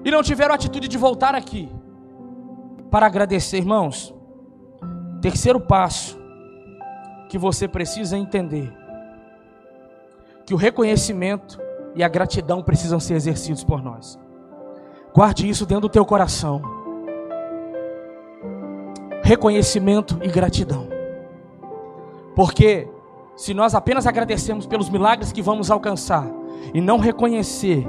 e 0.03 0.11
não 0.11 0.21
tiveram 0.21 0.51
a 0.53 0.55
atitude 0.55 0.87
de 0.87 0.97
voltar 0.97 1.33
aqui 1.33 1.69
para 2.91 3.05
agradecer, 3.05 3.57
irmãos? 3.57 4.13
Terceiro 5.21 5.59
passo 5.59 6.17
que 7.29 7.37
você 7.37 7.67
precisa 7.67 8.17
entender 8.17 8.86
que 10.47 10.53
o 10.53 10.57
reconhecimento 10.57 11.59
e 11.93 12.01
a 12.01 12.07
gratidão 12.07 12.63
precisam 12.63 13.01
ser 13.01 13.15
exercidos 13.15 13.65
por 13.65 13.83
nós. 13.83 14.17
Guarde 15.13 15.47
isso 15.49 15.65
dentro 15.65 15.81
do 15.81 15.89
teu 15.89 16.05
coração. 16.05 16.61
Reconhecimento 19.21 20.17
e 20.23 20.29
gratidão. 20.29 20.87
Porque 22.33 22.87
se 23.35 23.53
nós 23.53 23.75
apenas 23.75 24.07
agradecemos 24.07 24.65
pelos 24.65 24.89
milagres 24.89 25.33
que 25.33 25.41
vamos 25.41 25.69
alcançar 25.69 26.25
e 26.73 26.79
não 26.79 26.97
reconhecer 26.97 27.85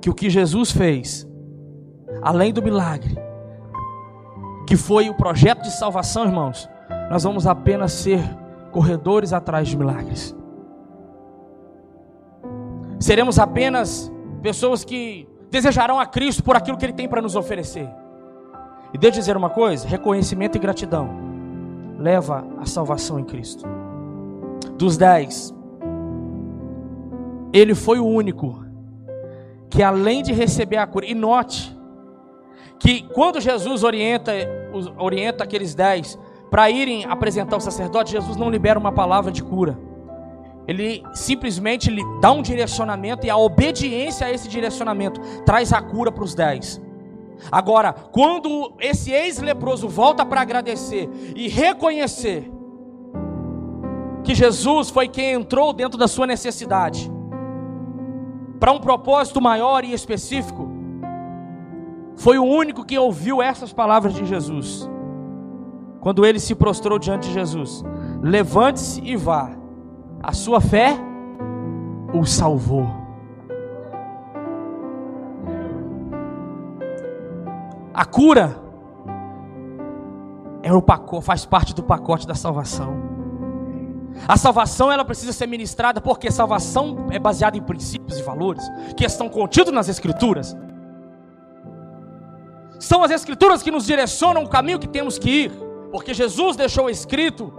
que 0.00 0.10
o 0.10 0.14
que 0.14 0.28
Jesus 0.28 0.72
fez, 0.72 1.28
além 2.20 2.52
do 2.52 2.60
milagre, 2.60 3.16
que 4.66 4.76
foi 4.76 5.08
o 5.08 5.14
projeto 5.14 5.62
de 5.62 5.70
salvação, 5.70 6.24
irmãos, 6.24 6.68
nós 7.08 7.22
vamos 7.22 7.46
apenas 7.46 7.92
ser 7.92 8.20
corredores 8.72 9.32
atrás 9.32 9.68
de 9.68 9.76
milagres 9.76 10.41
seremos 13.02 13.38
apenas 13.38 14.12
pessoas 14.42 14.84
que 14.84 15.28
desejarão 15.50 15.98
a 15.98 16.06
Cristo 16.06 16.42
por 16.42 16.56
aquilo 16.56 16.76
que 16.76 16.84
Ele 16.84 16.92
tem 16.92 17.08
para 17.08 17.20
nos 17.20 17.36
oferecer. 17.36 17.88
E 18.94 18.98
deixa 18.98 19.16
eu 19.16 19.20
dizer 19.20 19.36
uma 19.36 19.50
coisa: 19.50 19.86
reconhecimento 19.86 20.56
e 20.56 20.58
gratidão 20.58 21.08
leva 21.98 22.44
à 22.58 22.66
salvação 22.66 23.18
em 23.18 23.24
Cristo. 23.24 23.64
Dos 24.76 24.96
dez, 24.96 25.54
ele 27.52 27.74
foi 27.74 28.00
o 28.00 28.06
único 28.06 28.64
que, 29.68 29.82
além 29.82 30.22
de 30.22 30.32
receber 30.32 30.78
a 30.78 30.86
cura, 30.86 31.06
e 31.06 31.14
note 31.14 31.76
que 32.78 33.02
quando 33.14 33.40
Jesus 33.40 33.84
orienta, 33.84 34.32
orienta 34.98 35.44
aqueles 35.44 35.74
dez 35.74 36.18
para 36.50 36.68
irem 36.68 37.04
apresentar 37.04 37.56
o 37.56 37.60
sacerdote, 37.60 38.12
Jesus 38.12 38.36
não 38.36 38.50
libera 38.50 38.78
uma 38.78 38.90
palavra 38.90 39.30
de 39.30 39.42
cura. 39.42 39.78
Ele 40.66 41.02
simplesmente 41.12 41.90
lhe 41.90 42.02
dá 42.20 42.30
um 42.32 42.42
direcionamento 42.42 43.26
e 43.26 43.30
a 43.30 43.36
obediência 43.36 44.26
a 44.26 44.30
esse 44.30 44.48
direcionamento 44.48 45.20
traz 45.44 45.72
a 45.72 45.82
cura 45.82 46.12
para 46.12 46.24
os 46.24 46.34
dez. 46.34 46.80
Agora, 47.50 47.92
quando 47.92 48.72
esse 48.78 49.10
ex-leproso 49.10 49.88
volta 49.88 50.24
para 50.24 50.40
agradecer 50.40 51.08
e 51.34 51.48
reconhecer 51.48 52.50
que 54.22 54.34
Jesus 54.34 54.90
foi 54.90 55.08
quem 55.08 55.32
entrou 55.32 55.72
dentro 55.72 55.98
da 55.98 56.06
sua 56.06 56.26
necessidade 56.26 57.10
para 58.60 58.70
um 58.70 58.78
propósito 58.78 59.40
maior 59.40 59.84
e 59.84 59.92
específico, 59.92 60.70
foi 62.14 62.38
o 62.38 62.44
único 62.44 62.84
que 62.84 62.96
ouviu 62.96 63.42
essas 63.42 63.72
palavras 63.72 64.14
de 64.14 64.24
Jesus. 64.24 64.88
Quando 66.00 66.24
ele 66.24 66.38
se 66.38 66.54
prostrou 66.54 66.98
diante 66.98 67.28
de 67.28 67.34
Jesus: 67.34 67.84
Levante-se 68.22 69.00
e 69.02 69.16
vá 69.16 69.61
a 70.22 70.32
sua 70.32 70.60
fé 70.60 70.96
o 72.14 72.24
salvou. 72.24 72.86
A 77.92 78.04
cura 78.04 78.56
é 80.62 80.72
o 80.72 80.80
pacote, 80.80 81.26
faz 81.26 81.44
parte 81.44 81.74
do 81.74 81.82
pacote 81.82 82.26
da 82.26 82.34
salvação. 82.34 83.10
A 84.28 84.36
salvação 84.36 84.92
ela 84.92 85.04
precisa 85.04 85.32
ser 85.32 85.46
ministrada 85.46 86.00
porque 86.00 86.30
salvação 86.30 87.08
é 87.10 87.18
baseada 87.18 87.56
em 87.56 87.62
princípios 87.62 88.18
e 88.18 88.22
valores 88.22 88.62
que 88.96 89.04
estão 89.04 89.28
contidos 89.28 89.72
nas 89.72 89.88
escrituras. 89.88 90.56
São 92.78 93.02
as 93.02 93.10
escrituras 93.10 93.62
que 93.62 93.70
nos 93.70 93.86
direcionam 93.86 94.44
o 94.44 94.48
caminho 94.48 94.78
que 94.78 94.88
temos 94.88 95.18
que 95.18 95.44
ir, 95.44 95.52
porque 95.90 96.14
Jesus 96.14 96.56
deixou 96.56 96.88
escrito 96.90 97.52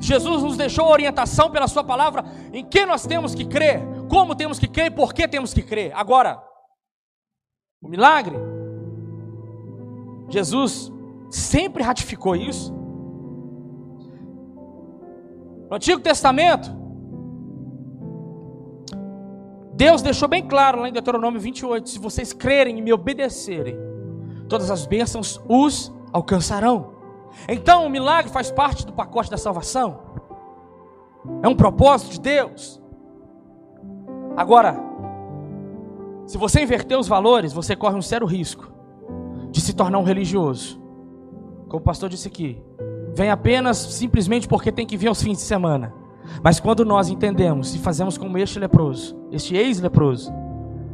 Jesus 0.00 0.42
nos 0.42 0.56
deixou 0.56 0.86
orientação 0.88 1.50
pela 1.50 1.68
Sua 1.68 1.84
palavra 1.84 2.24
em 2.52 2.64
que 2.64 2.84
nós 2.86 3.06
temos 3.06 3.34
que 3.34 3.44
crer, 3.44 3.80
como 4.08 4.34
temos 4.34 4.58
que 4.58 4.68
crer 4.68 4.86
e 4.86 4.90
por 4.90 5.12
que 5.14 5.26
temos 5.28 5.52
que 5.54 5.62
crer. 5.62 5.92
Agora, 5.94 6.42
o 7.80 7.88
milagre, 7.88 8.36
Jesus 10.28 10.92
sempre 11.30 11.82
ratificou 11.82 12.36
isso. 12.36 12.72
No 15.68 15.76
Antigo 15.76 16.00
Testamento, 16.00 16.70
Deus 19.74 20.02
deixou 20.02 20.28
bem 20.28 20.46
claro 20.46 20.80
lá 20.80 20.88
em 20.88 20.92
Deuteronômio 20.92 21.40
28: 21.40 21.88
se 21.88 21.98
vocês 21.98 22.32
crerem 22.32 22.78
e 22.78 22.82
me 22.82 22.92
obedecerem, 22.92 23.76
todas 24.48 24.70
as 24.70 24.86
bênçãos 24.86 25.40
os 25.48 25.92
alcançarão. 26.12 26.91
Então 27.48 27.86
o 27.86 27.90
milagre 27.90 28.30
faz 28.30 28.50
parte 28.50 28.86
do 28.86 28.92
pacote 28.92 29.30
da 29.30 29.36
salvação. 29.36 30.00
É 31.42 31.48
um 31.48 31.54
propósito 31.54 32.12
de 32.12 32.20
Deus. 32.20 32.80
Agora, 34.36 34.76
se 36.26 36.38
você 36.38 36.62
inverter 36.62 36.98
os 36.98 37.08
valores, 37.08 37.52
você 37.52 37.76
corre 37.76 37.96
um 37.96 38.02
sério 38.02 38.26
risco 38.26 38.72
de 39.50 39.60
se 39.60 39.74
tornar 39.74 39.98
um 39.98 40.04
religioso. 40.04 40.80
Como 41.68 41.80
o 41.80 41.84
pastor 41.84 42.08
disse 42.08 42.28
aqui, 42.28 42.62
vem 43.14 43.30
apenas 43.30 43.76
simplesmente 43.76 44.48
porque 44.48 44.72
tem 44.72 44.86
que 44.86 44.96
vir 44.96 45.08
aos 45.08 45.22
fins 45.22 45.38
de 45.38 45.42
semana. 45.42 45.94
Mas 46.42 46.60
quando 46.60 46.84
nós 46.84 47.08
entendemos 47.08 47.74
e 47.74 47.78
fazemos 47.78 48.16
como 48.16 48.38
este 48.38 48.58
leproso, 48.58 49.16
este 49.30 49.56
ex-leproso, 49.56 50.32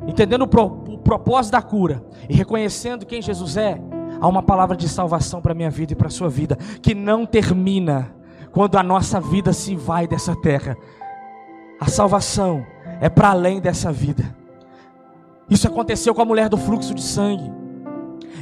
entendendo 0.07 0.43
o, 0.43 0.49
pro, 0.49 0.65
o 0.65 0.99
propósito 0.99 1.53
da 1.53 1.63
cura 1.63 2.05
e 2.29 2.35
reconhecendo 2.35 3.07
quem 3.07 3.23
Jesus 3.23 3.57
é, 3.57 3.81
há 4.21 4.29
uma 4.29 4.43
palavra 4.43 4.77
de 4.77 4.89
salvação 4.89 5.41
para 5.41 5.53
a 5.53 5.55
minha 5.55 5.71
vida 5.71 5.93
e 5.93 5.97
para 5.97 6.09
a 6.09 6.11
sua 6.11 6.29
vida, 6.29 6.57
que 6.83 6.95
não 6.95 7.25
termina 7.27 8.13
quando 8.51 8.77
a 8.77 8.83
nossa 8.83 9.21
vida 9.21 9.53
se 9.53 9.75
vai 9.75 10.07
dessa 10.07 10.35
terra. 10.37 10.77
A 11.81 11.87
salvação 11.87 12.65
é 13.01 13.09
para 13.09 13.31
além 13.31 13.61
dessa 13.61 13.93
vida. 13.93 14.37
Isso 15.49 15.67
aconteceu 15.67 16.15
com 16.15 16.23
a 16.23 16.25
mulher 16.25 16.49
do 16.49 16.57
fluxo 16.57 16.95
de 16.95 17.03
sangue. 17.03 17.51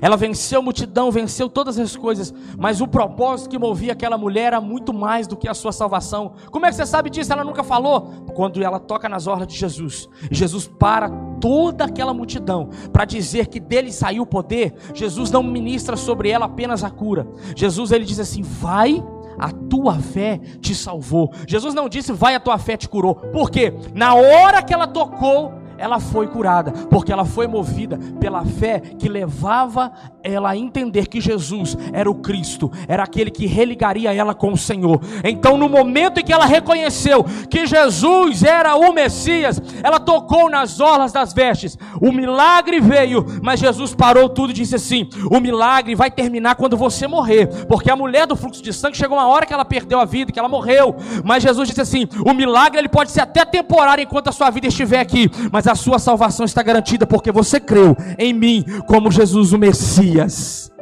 Ela 0.00 0.16
venceu 0.16 0.60
a 0.60 0.62
multidão, 0.62 1.10
venceu 1.10 1.48
todas 1.48 1.78
as 1.78 1.96
coisas, 1.96 2.32
mas 2.58 2.80
o 2.80 2.88
propósito 2.88 3.50
que 3.50 3.58
movia 3.58 3.92
aquela 3.92 4.18
mulher 4.18 4.46
era 4.46 4.60
muito 4.60 4.92
mais 4.92 5.26
do 5.26 5.36
que 5.36 5.48
a 5.48 5.54
sua 5.54 5.72
salvação. 5.72 6.32
Como 6.50 6.66
é 6.66 6.68
que 6.68 6.76
você 6.76 6.86
sabe 6.86 7.10
disso? 7.10 7.32
Ela 7.32 7.44
nunca 7.44 7.62
falou. 7.62 8.26
Quando 8.34 8.62
ela 8.62 8.78
toca 8.78 9.08
nas 9.08 9.26
ordens 9.26 9.52
de 9.52 9.58
Jesus, 9.58 10.08
Jesus 10.30 10.66
para 10.66 11.08
toda 11.40 11.84
aquela 11.84 12.12
multidão 12.12 12.70
para 12.92 13.04
dizer 13.04 13.46
que 13.46 13.60
dele 13.60 13.92
saiu 13.92 14.22
o 14.22 14.26
poder. 14.26 14.74
Jesus 14.94 15.30
não 15.30 15.42
ministra 15.42 15.96
sobre 15.96 16.30
ela 16.30 16.46
apenas 16.46 16.84
a 16.84 16.90
cura. 16.90 17.26
Jesus 17.54 17.92
ele 17.92 18.04
diz 18.04 18.18
assim: 18.18 18.42
"Vai, 18.42 19.02
a 19.38 19.50
tua 19.50 19.98
fé 19.98 20.38
te 20.60 20.74
salvou". 20.74 21.32
Jesus 21.46 21.74
não 21.74 21.88
disse: 21.88 22.12
"Vai, 22.12 22.34
a 22.34 22.40
tua 22.40 22.58
fé 22.58 22.76
te 22.76 22.88
curou". 22.88 23.14
Porque 23.14 23.72
na 23.94 24.14
hora 24.14 24.62
que 24.62 24.74
ela 24.74 24.86
tocou, 24.86 25.52
ela 25.78 26.00
foi 26.00 26.26
curada, 26.26 26.72
porque 26.90 27.12
ela 27.12 27.24
foi 27.24 27.46
movida 27.46 27.98
pela 28.20 28.44
fé 28.44 28.80
que 28.80 29.08
levava 29.08 29.92
ela 30.22 30.50
a 30.50 30.56
entender 30.56 31.06
que 31.06 31.20
Jesus 31.20 31.76
era 31.92 32.10
o 32.10 32.16
Cristo, 32.16 32.70
era 32.88 33.04
aquele 33.04 33.30
que 33.30 33.46
religaria 33.46 34.12
ela 34.12 34.34
com 34.34 34.52
o 34.52 34.56
Senhor. 34.56 35.00
Então, 35.24 35.56
no 35.56 35.68
momento 35.68 36.18
em 36.20 36.24
que 36.24 36.32
ela 36.32 36.46
reconheceu 36.46 37.24
que 37.48 37.66
Jesus 37.66 38.42
era 38.42 38.74
o 38.76 38.92
Messias, 38.92 39.60
ela 39.82 40.00
tocou 40.00 40.50
nas 40.50 40.80
orlas 40.80 41.12
das 41.12 41.32
vestes. 41.32 41.78
O 42.00 42.12
milagre 42.12 42.80
veio, 42.80 43.24
mas 43.42 43.60
Jesus 43.60 43.94
parou 43.94 44.28
tudo 44.28 44.50
e 44.50 44.54
disse 44.54 44.74
assim: 44.74 45.08
O 45.30 45.40
milagre 45.40 45.94
vai 45.94 46.10
terminar 46.10 46.56
quando 46.56 46.76
você 46.76 47.06
morrer, 47.06 47.66
porque 47.66 47.90
a 47.90 47.96
mulher 47.96 48.26
do 48.26 48.36
fluxo 48.36 48.62
de 48.62 48.72
sangue 48.72 48.96
chegou 48.96 49.16
uma 49.16 49.28
hora 49.28 49.46
que 49.46 49.52
ela 49.52 49.64
perdeu 49.64 50.00
a 50.00 50.04
vida, 50.04 50.32
que 50.32 50.38
ela 50.38 50.48
morreu. 50.48 50.96
Mas 51.24 51.42
Jesus 51.42 51.68
disse 51.68 51.80
assim: 51.80 52.08
O 52.24 52.34
milagre 52.34 52.78
ele 52.78 52.88
pode 52.88 53.10
ser 53.10 53.20
até 53.20 53.44
temporário 53.44 54.02
enquanto 54.02 54.28
a 54.28 54.32
sua 54.32 54.50
vida 54.50 54.66
estiver 54.66 55.00
aqui, 55.00 55.30
mas 55.52 55.65
a 55.68 55.74
sua 55.74 55.98
salvação 55.98 56.44
está 56.44 56.62
garantida 56.62 57.06
porque 57.06 57.32
você 57.32 57.58
creu 57.60 57.96
em 58.18 58.32
mim 58.32 58.64
como 58.86 59.10
Jesus 59.10 59.52
o 59.52 59.58
Messias. 59.58 60.72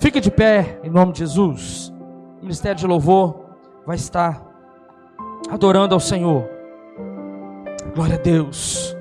Fique 0.00 0.20
de 0.20 0.30
pé 0.30 0.80
em 0.82 0.90
nome 0.90 1.12
de 1.12 1.20
Jesus. 1.20 1.92
O 2.38 2.42
ministério 2.42 2.78
de 2.78 2.86
louvor 2.86 3.44
vai 3.86 3.96
estar 3.96 4.42
adorando 5.50 5.94
ao 5.94 6.00
Senhor. 6.00 6.48
Glória 7.94 8.16
a 8.16 8.18
Deus. 8.18 8.96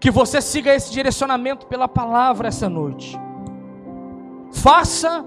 Que 0.00 0.10
você 0.10 0.40
siga 0.40 0.74
esse 0.74 0.92
direcionamento 0.92 1.66
pela 1.66 1.88
palavra 1.88 2.48
essa 2.48 2.68
noite. 2.68 3.18
Faça 4.52 5.24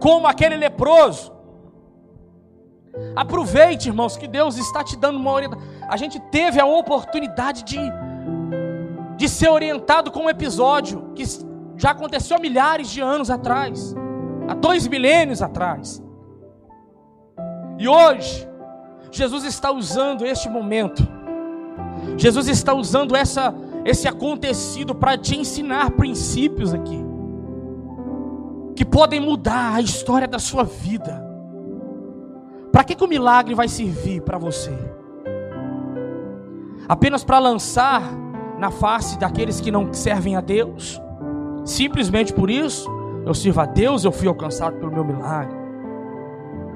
como 0.00 0.26
aquele 0.26 0.56
leproso. 0.56 1.32
Aproveite, 3.14 3.88
irmãos, 3.88 4.16
que 4.16 4.26
Deus 4.26 4.56
está 4.56 4.82
te 4.82 4.96
dando 4.96 5.18
uma 5.18 5.32
orientação. 5.32 5.75
A 5.88 5.96
gente 5.96 6.18
teve 6.20 6.60
a 6.60 6.66
oportunidade 6.66 7.62
de, 7.64 7.78
de 9.16 9.28
ser 9.28 9.48
orientado 9.48 10.10
com 10.10 10.20
um 10.20 10.30
episódio 10.30 11.12
que 11.14 11.24
já 11.76 11.90
aconteceu 11.90 12.40
milhares 12.40 12.90
de 12.90 13.00
anos 13.00 13.30
atrás 13.30 13.94
há 14.48 14.54
dois 14.54 14.86
milênios 14.86 15.42
atrás. 15.42 16.02
E 17.78 17.88
hoje, 17.88 18.48
Jesus 19.10 19.44
está 19.44 19.70
usando 19.70 20.24
este 20.24 20.48
momento, 20.48 21.06
Jesus 22.16 22.48
está 22.48 22.72
usando 22.74 23.14
essa, 23.14 23.54
esse 23.84 24.08
acontecido 24.08 24.94
para 24.94 25.18
te 25.18 25.36
ensinar 25.36 25.90
princípios 25.92 26.72
aqui, 26.72 27.04
que 28.74 28.84
podem 28.84 29.20
mudar 29.20 29.74
a 29.74 29.80
história 29.80 30.28
da 30.28 30.38
sua 30.38 30.64
vida. 30.64 31.24
Para 32.72 32.84
que, 32.84 32.94
que 32.94 33.04
o 33.04 33.08
milagre 33.08 33.54
vai 33.54 33.68
servir 33.68 34.20
para 34.22 34.38
você? 34.38 34.74
Apenas 36.88 37.24
para 37.24 37.38
lançar 37.38 38.02
na 38.58 38.70
face 38.70 39.18
daqueles 39.18 39.60
que 39.60 39.70
não 39.70 39.92
servem 39.92 40.36
a 40.36 40.40
Deus? 40.40 41.00
Simplesmente 41.64 42.32
por 42.32 42.48
isso? 42.48 42.88
Eu 43.24 43.34
sirvo 43.34 43.60
a 43.60 43.66
Deus, 43.66 44.04
eu 44.04 44.12
fui 44.12 44.28
alcançado 44.28 44.76
pelo 44.76 44.92
meu 44.92 45.04
milagre. 45.04 45.56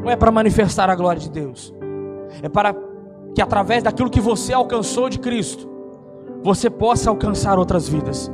Não 0.03 0.11
é 0.11 0.17
para 0.17 0.33
manifestar 0.33 0.91
a 0.91 0.97
glória 0.97 1.21
de 1.21 1.31
Deus, 1.31 1.73
é 2.43 2.49
para 2.49 2.75
que 3.35 3.41
através 3.41 3.83
daquilo 3.83 4.11
que 4.11 4.21
você 4.21 4.53
alcançou 4.53 5.09
de 5.09 5.19
Cristo, 5.19 5.69
você 6.43 6.69
possa 6.69 7.11
alcançar 7.11 7.59
outras 7.59 7.89
vidas. 7.89 8.31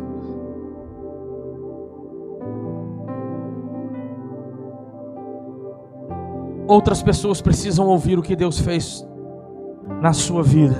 Outras 6.67 7.03
pessoas 7.03 7.41
precisam 7.41 7.87
ouvir 7.87 8.19
o 8.19 8.23
que 8.23 8.35
Deus 8.35 8.59
fez 8.59 9.07
na 10.01 10.13
sua 10.13 10.43
vida, 10.43 10.77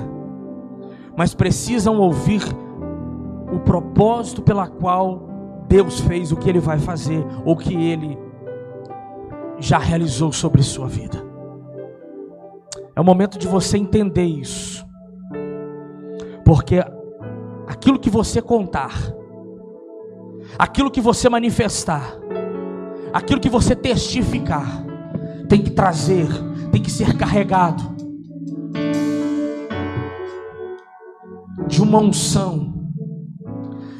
mas 1.17 1.33
precisam 1.33 1.97
ouvir 1.97 2.43
o 3.51 3.59
propósito 3.59 4.39
pela 4.43 4.67
qual 4.67 5.27
Deus 5.67 5.99
fez 5.99 6.31
o 6.31 6.37
que 6.37 6.47
Ele 6.47 6.59
vai 6.59 6.77
fazer, 6.77 7.25
ou 7.43 7.57
que 7.57 7.73
Ele 7.73 8.15
já 9.57 9.79
realizou 9.79 10.31
sobre 10.31 10.61
sua 10.61 10.87
vida. 10.87 11.25
É 12.95 13.01
o 13.01 13.03
momento 13.03 13.39
de 13.39 13.47
você 13.47 13.79
entender 13.79 14.25
isso, 14.25 14.85
porque 16.45 16.85
aquilo 17.65 17.97
que 17.97 18.11
você 18.11 18.39
contar, 18.39 18.93
aquilo 20.59 20.91
que 20.91 21.01
você 21.01 21.27
manifestar, 21.29 22.15
aquilo 23.11 23.41
que 23.41 23.49
você 23.49 23.75
testificar, 23.75 24.85
tem 25.49 25.63
que 25.63 25.71
trazer, 25.71 26.27
tem 26.71 26.81
que 26.81 26.91
ser 26.91 27.17
carregado 27.17 27.97
de 31.65 31.81
uma 31.81 31.97
unção, 31.97 32.73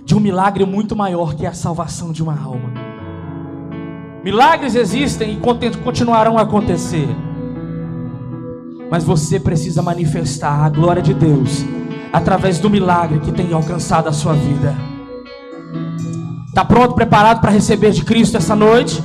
de 0.06 0.15
um 0.15 0.20
milagre 0.20 0.65
muito 0.65 0.96
maior 0.96 1.34
que 1.34 1.46
a 1.46 1.54
salvação 1.54 2.12
de 2.12 2.22
uma 2.22 2.39
alma. 2.39 2.72
Milagres 4.24 4.76
existem 4.76 5.34
e 5.38 5.78
continuarão 5.78 6.38
a 6.38 6.41
acontecer. 6.41 7.08
Mas 8.91 9.04
você 9.04 9.39
precisa 9.39 9.82
manifestar 9.82 10.65
a 10.65 10.70
glória 10.70 11.02
de 11.02 11.13
Deus 11.13 11.65
através 12.12 12.60
do 12.60 12.70
milagre 12.70 13.20
que 13.20 13.32
tem 13.32 13.52
alcançado 13.54 14.08
a 14.08 14.13
sua 14.13 14.34
vida. 14.34 14.76
Está 16.48 16.63
pronto, 16.65 16.96
preparado 16.96 17.39
para 17.41 17.52
receber 17.52 17.91
de 17.91 18.04
Cristo 18.04 18.38
essa 18.38 18.56
noite? 18.56 19.04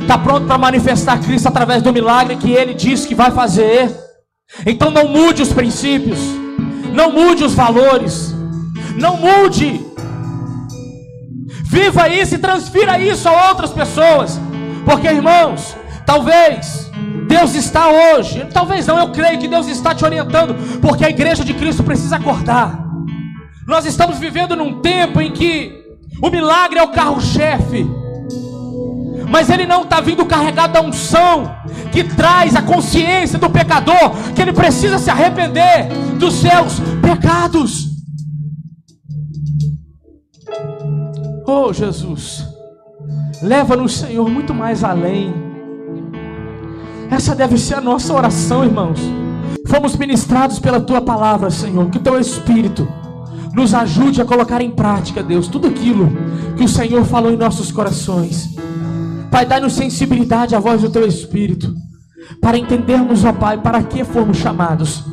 Está 0.00 0.18
pronto 0.18 0.46
para 0.46 0.58
manifestar 0.58 1.20
Cristo 1.20 1.46
através 1.48 1.82
do 1.82 1.92
milagre 1.92 2.36
que 2.36 2.52
Ele 2.52 2.74
disse 2.74 3.06
que 3.08 3.14
vai 3.14 3.30
fazer? 3.30 3.90
Então 4.66 4.90
não 4.90 5.08
mude 5.08 5.42
os 5.42 5.52
princípios, 5.52 6.18
não 6.92 7.12
mude 7.12 7.44
os 7.44 7.54
valores, 7.54 8.34
não 8.96 9.16
mude. 9.16 9.84
Viva 11.64 12.08
isso 12.08 12.34
e 12.34 12.38
transfira 12.38 12.98
isso 12.98 13.28
a 13.28 13.48
outras 13.48 13.70
pessoas, 13.70 14.38
porque 14.84 15.08
irmãos, 15.08 15.76
talvez 16.04 16.90
Deus 17.26 17.54
está 17.54 17.88
hoje, 17.88 18.46
talvez 18.52 18.86
não, 18.86 18.98
eu 18.98 19.10
creio 19.10 19.38
que 19.38 19.48
Deus 19.48 19.66
está 19.68 19.94
te 19.94 20.04
orientando, 20.04 20.54
porque 20.80 21.04
a 21.04 21.10
igreja 21.10 21.42
de 21.44 21.54
Cristo 21.54 21.82
precisa 21.82 22.16
acordar. 22.16 22.78
Nós 23.66 23.86
estamos 23.86 24.18
vivendo 24.18 24.54
num 24.54 24.80
tempo 24.80 25.20
em 25.20 25.32
que 25.32 25.82
o 26.22 26.28
milagre 26.28 26.78
é 26.78 26.82
o 26.82 26.88
carro-chefe 26.88 27.86
mas 29.32 29.48
ele 29.48 29.64
não 29.64 29.82
está 29.82 29.98
vindo 29.98 30.26
carregado 30.26 30.74
da 30.74 30.82
unção 30.82 31.56
que 31.90 32.04
traz 32.04 32.54
a 32.54 32.60
consciência 32.60 33.38
do 33.38 33.48
pecador 33.48 34.10
que 34.36 34.42
ele 34.42 34.52
precisa 34.52 34.98
se 34.98 35.08
arrepender 35.08 35.88
dos 36.18 36.34
seus 36.34 36.78
pecados. 37.00 37.86
Oh 41.46 41.72
Jesus, 41.72 42.46
leva-nos, 43.40 43.94
Senhor, 43.96 44.28
muito 44.28 44.52
mais 44.52 44.84
além. 44.84 45.32
Essa 47.10 47.34
deve 47.34 47.56
ser 47.56 47.76
a 47.76 47.80
nossa 47.80 48.12
oração, 48.12 48.62
irmãos. 48.62 49.00
Fomos 49.66 49.96
ministrados 49.96 50.58
pela 50.58 50.78
tua 50.78 51.00
palavra, 51.00 51.50
Senhor, 51.50 51.88
que 51.88 51.96
o 51.96 52.02
teu 52.02 52.20
Espírito 52.20 52.86
nos 53.54 53.72
ajude 53.72 54.20
a 54.20 54.26
colocar 54.26 54.60
em 54.60 54.70
prática, 54.70 55.22
Deus, 55.22 55.48
tudo 55.48 55.68
aquilo 55.68 56.12
que 56.54 56.64
o 56.64 56.68
Senhor 56.68 57.02
falou 57.06 57.32
em 57.32 57.36
nossos 57.36 57.72
corações. 57.72 58.54
Pai, 59.32 59.46
dá-nos 59.46 59.72
sensibilidade 59.72 60.54
à 60.54 60.60
voz 60.60 60.82
do 60.82 60.90
teu 60.90 61.06
Espírito, 61.06 61.74
para 62.38 62.58
entendermos, 62.58 63.24
ó 63.24 63.32
Pai, 63.32 63.56
para 63.56 63.82
que 63.82 64.04
fomos 64.04 64.36
chamados, 64.36 65.04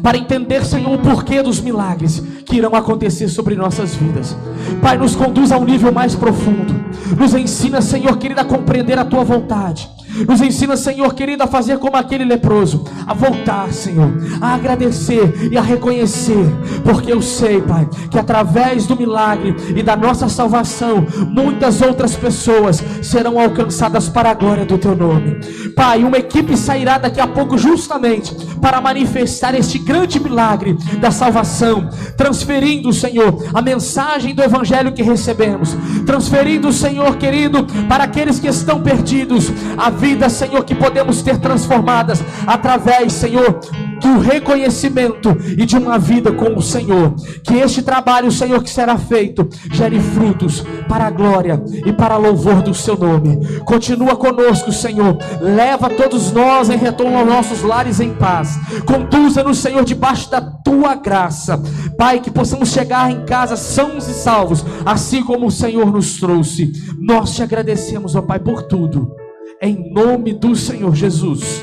para 0.00 0.16
entender, 0.16 0.64
Senhor, 0.64 0.94
o 0.94 0.98
porquê 0.98 1.42
dos 1.42 1.60
milagres 1.60 2.22
que 2.46 2.56
irão 2.56 2.74
acontecer 2.76 3.28
sobre 3.28 3.56
nossas 3.56 3.96
vidas. 3.96 4.36
Pai, 4.80 4.96
nos 4.96 5.16
conduz 5.16 5.50
a 5.50 5.58
um 5.58 5.64
nível 5.64 5.92
mais 5.92 6.14
profundo, 6.14 6.72
nos 7.18 7.34
ensina, 7.34 7.82
Senhor 7.82 8.16
querido, 8.16 8.40
a 8.40 8.44
compreender 8.44 8.96
a 8.96 9.04
tua 9.04 9.24
vontade 9.24 9.90
nos 10.26 10.40
ensina, 10.40 10.76
Senhor 10.76 11.14
querido, 11.14 11.42
a 11.42 11.46
fazer 11.46 11.78
como 11.78 11.96
aquele 11.96 12.24
leproso, 12.24 12.84
a 13.06 13.14
voltar, 13.14 13.72
Senhor, 13.72 14.12
a 14.40 14.54
agradecer 14.54 15.48
e 15.50 15.56
a 15.56 15.62
reconhecer, 15.62 16.46
porque 16.84 17.12
eu 17.12 17.20
sei, 17.20 17.60
Pai, 17.60 17.88
que 18.10 18.18
através 18.18 18.86
do 18.86 18.96
milagre 18.96 19.54
e 19.74 19.82
da 19.82 19.96
nossa 19.96 20.28
salvação, 20.28 21.06
muitas 21.28 21.80
outras 21.80 22.14
pessoas 22.14 22.82
serão 23.02 23.38
alcançadas 23.38 24.08
para 24.08 24.30
a 24.30 24.34
glória 24.34 24.64
do 24.64 24.78
Teu 24.78 24.94
nome. 24.94 25.40
Pai, 25.74 26.04
uma 26.04 26.18
equipe 26.18 26.56
sairá 26.56 26.98
daqui 26.98 27.20
a 27.20 27.26
pouco 27.26 27.58
justamente 27.58 28.34
para 28.60 28.80
manifestar 28.80 29.54
este 29.54 29.78
grande 29.78 30.20
milagre 30.20 30.76
da 31.00 31.10
salvação, 31.10 31.88
transferindo, 32.16 32.92
Senhor, 32.92 33.44
a 33.52 33.60
mensagem 33.60 34.34
do 34.34 34.42
Evangelho 34.42 34.92
que 34.92 35.02
recebemos, 35.02 35.76
transferindo, 36.06 36.72
Senhor 36.72 37.16
querido, 37.16 37.64
para 37.88 38.04
aqueles 38.04 38.38
que 38.38 38.48
estão 38.48 38.80
perdidos, 38.82 39.52
a 39.76 39.90
vidas, 40.04 40.32
Senhor, 40.32 40.62
que 40.64 40.74
podemos 40.74 41.22
ter 41.22 41.38
transformadas 41.38 42.22
através, 42.46 43.14
Senhor, 43.14 43.58
do 43.98 44.18
reconhecimento 44.18 45.34
e 45.56 45.64
de 45.64 45.78
uma 45.78 45.98
vida 45.98 46.30
com 46.30 46.54
o 46.54 46.60
Senhor. 46.60 47.14
Que 47.42 47.54
este 47.54 47.80
trabalho, 47.80 48.30
Senhor, 48.30 48.62
que 48.62 48.68
será 48.68 48.98
feito, 48.98 49.48
gere 49.72 49.98
frutos 49.98 50.62
para 50.86 51.06
a 51.06 51.10
glória 51.10 51.62
e 51.86 51.90
para 51.90 52.18
louvor 52.18 52.60
do 52.60 52.74
seu 52.74 52.98
nome. 52.98 53.58
Continua 53.60 54.14
conosco, 54.14 54.70
Senhor. 54.70 55.16
Leva 55.40 55.88
todos 55.88 56.30
nós 56.32 56.68
em 56.68 56.76
retorno 56.76 57.16
aos 57.16 57.26
nossos 57.26 57.62
lares 57.62 57.98
em 57.98 58.12
paz. 58.12 58.58
Conduza-nos, 58.84 59.56
Senhor, 59.56 59.86
debaixo 59.86 60.30
da 60.30 60.42
tua 60.42 60.96
graça. 60.96 61.62
Pai, 61.96 62.20
que 62.20 62.30
possamos 62.30 62.68
chegar 62.68 63.10
em 63.10 63.24
casa 63.24 63.56
sãos 63.56 64.06
e 64.06 64.12
salvos, 64.12 64.66
assim 64.84 65.24
como 65.24 65.46
o 65.46 65.50
Senhor 65.50 65.90
nos 65.90 66.20
trouxe. 66.20 66.72
Nós 66.98 67.34
te 67.34 67.42
agradecemos, 67.42 68.14
ó 68.14 68.20
Pai, 68.20 68.38
por 68.38 68.64
tudo. 68.64 69.23
Em 69.60 69.92
nome 69.92 70.32
do 70.32 70.54
Senhor 70.54 70.94
Jesus. 70.94 71.62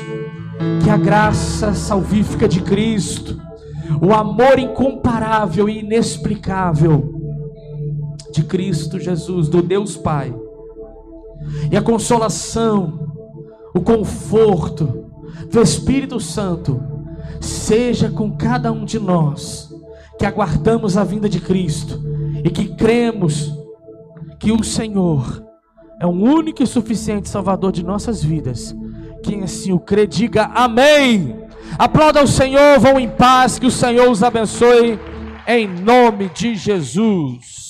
Que 0.82 0.90
a 0.90 0.96
graça 0.96 1.74
salvífica 1.74 2.48
de 2.48 2.60
Cristo, 2.60 3.40
o 4.00 4.12
amor 4.12 4.58
incomparável 4.58 5.68
e 5.68 5.80
inexplicável 5.80 7.12
de 8.32 8.42
Cristo 8.44 8.98
Jesus, 8.98 9.48
do 9.48 9.62
Deus 9.62 9.96
Pai, 9.96 10.34
e 11.70 11.76
a 11.76 11.82
consolação, 11.82 13.12
o 13.74 13.80
conforto 13.80 15.06
do 15.50 15.60
Espírito 15.60 16.18
Santo, 16.18 16.82
seja 17.40 18.10
com 18.10 18.36
cada 18.36 18.72
um 18.72 18.84
de 18.84 18.98
nós 18.98 19.72
que 20.18 20.26
aguardamos 20.26 20.96
a 20.96 21.04
vinda 21.04 21.28
de 21.28 21.40
Cristo 21.40 22.00
e 22.44 22.50
que 22.50 22.74
cremos 22.74 23.52
que 24.38 24.52
o 24.52 24.62
Senhor 24.62 25.44
é 26.02 26.06
o 26.06 26.10
único 26.10 26.64
e 26.64 26.66
suficiente 26.66 27.28
Salvador 27.28 27.70
de 27.70 27.84
nossas 27.84 28.24
vidas. 28.24 28.74
Quem 29.22 29.44
assim 29.44 29.70
o 29.70 29.78
crê, 29.78 30.04
diga 30.04 30.50
amém. 30.52 31.36
Aplauda 31.78 32.20
o 32.20 32.26
Senhor, 32.26 32.80
vão 32.80 32.98
em 32.98 33.08
paz, 33.08 33.56
que 33.56 33.66
o 33.66 33.70
Senhor 33.70 34.10
os 34.10 34.20
abençoe, 34.20 34.98
em 35.46 35.68
nome 35.68 36.28
de 36.30 36.56
Jesus. 36.56 37.61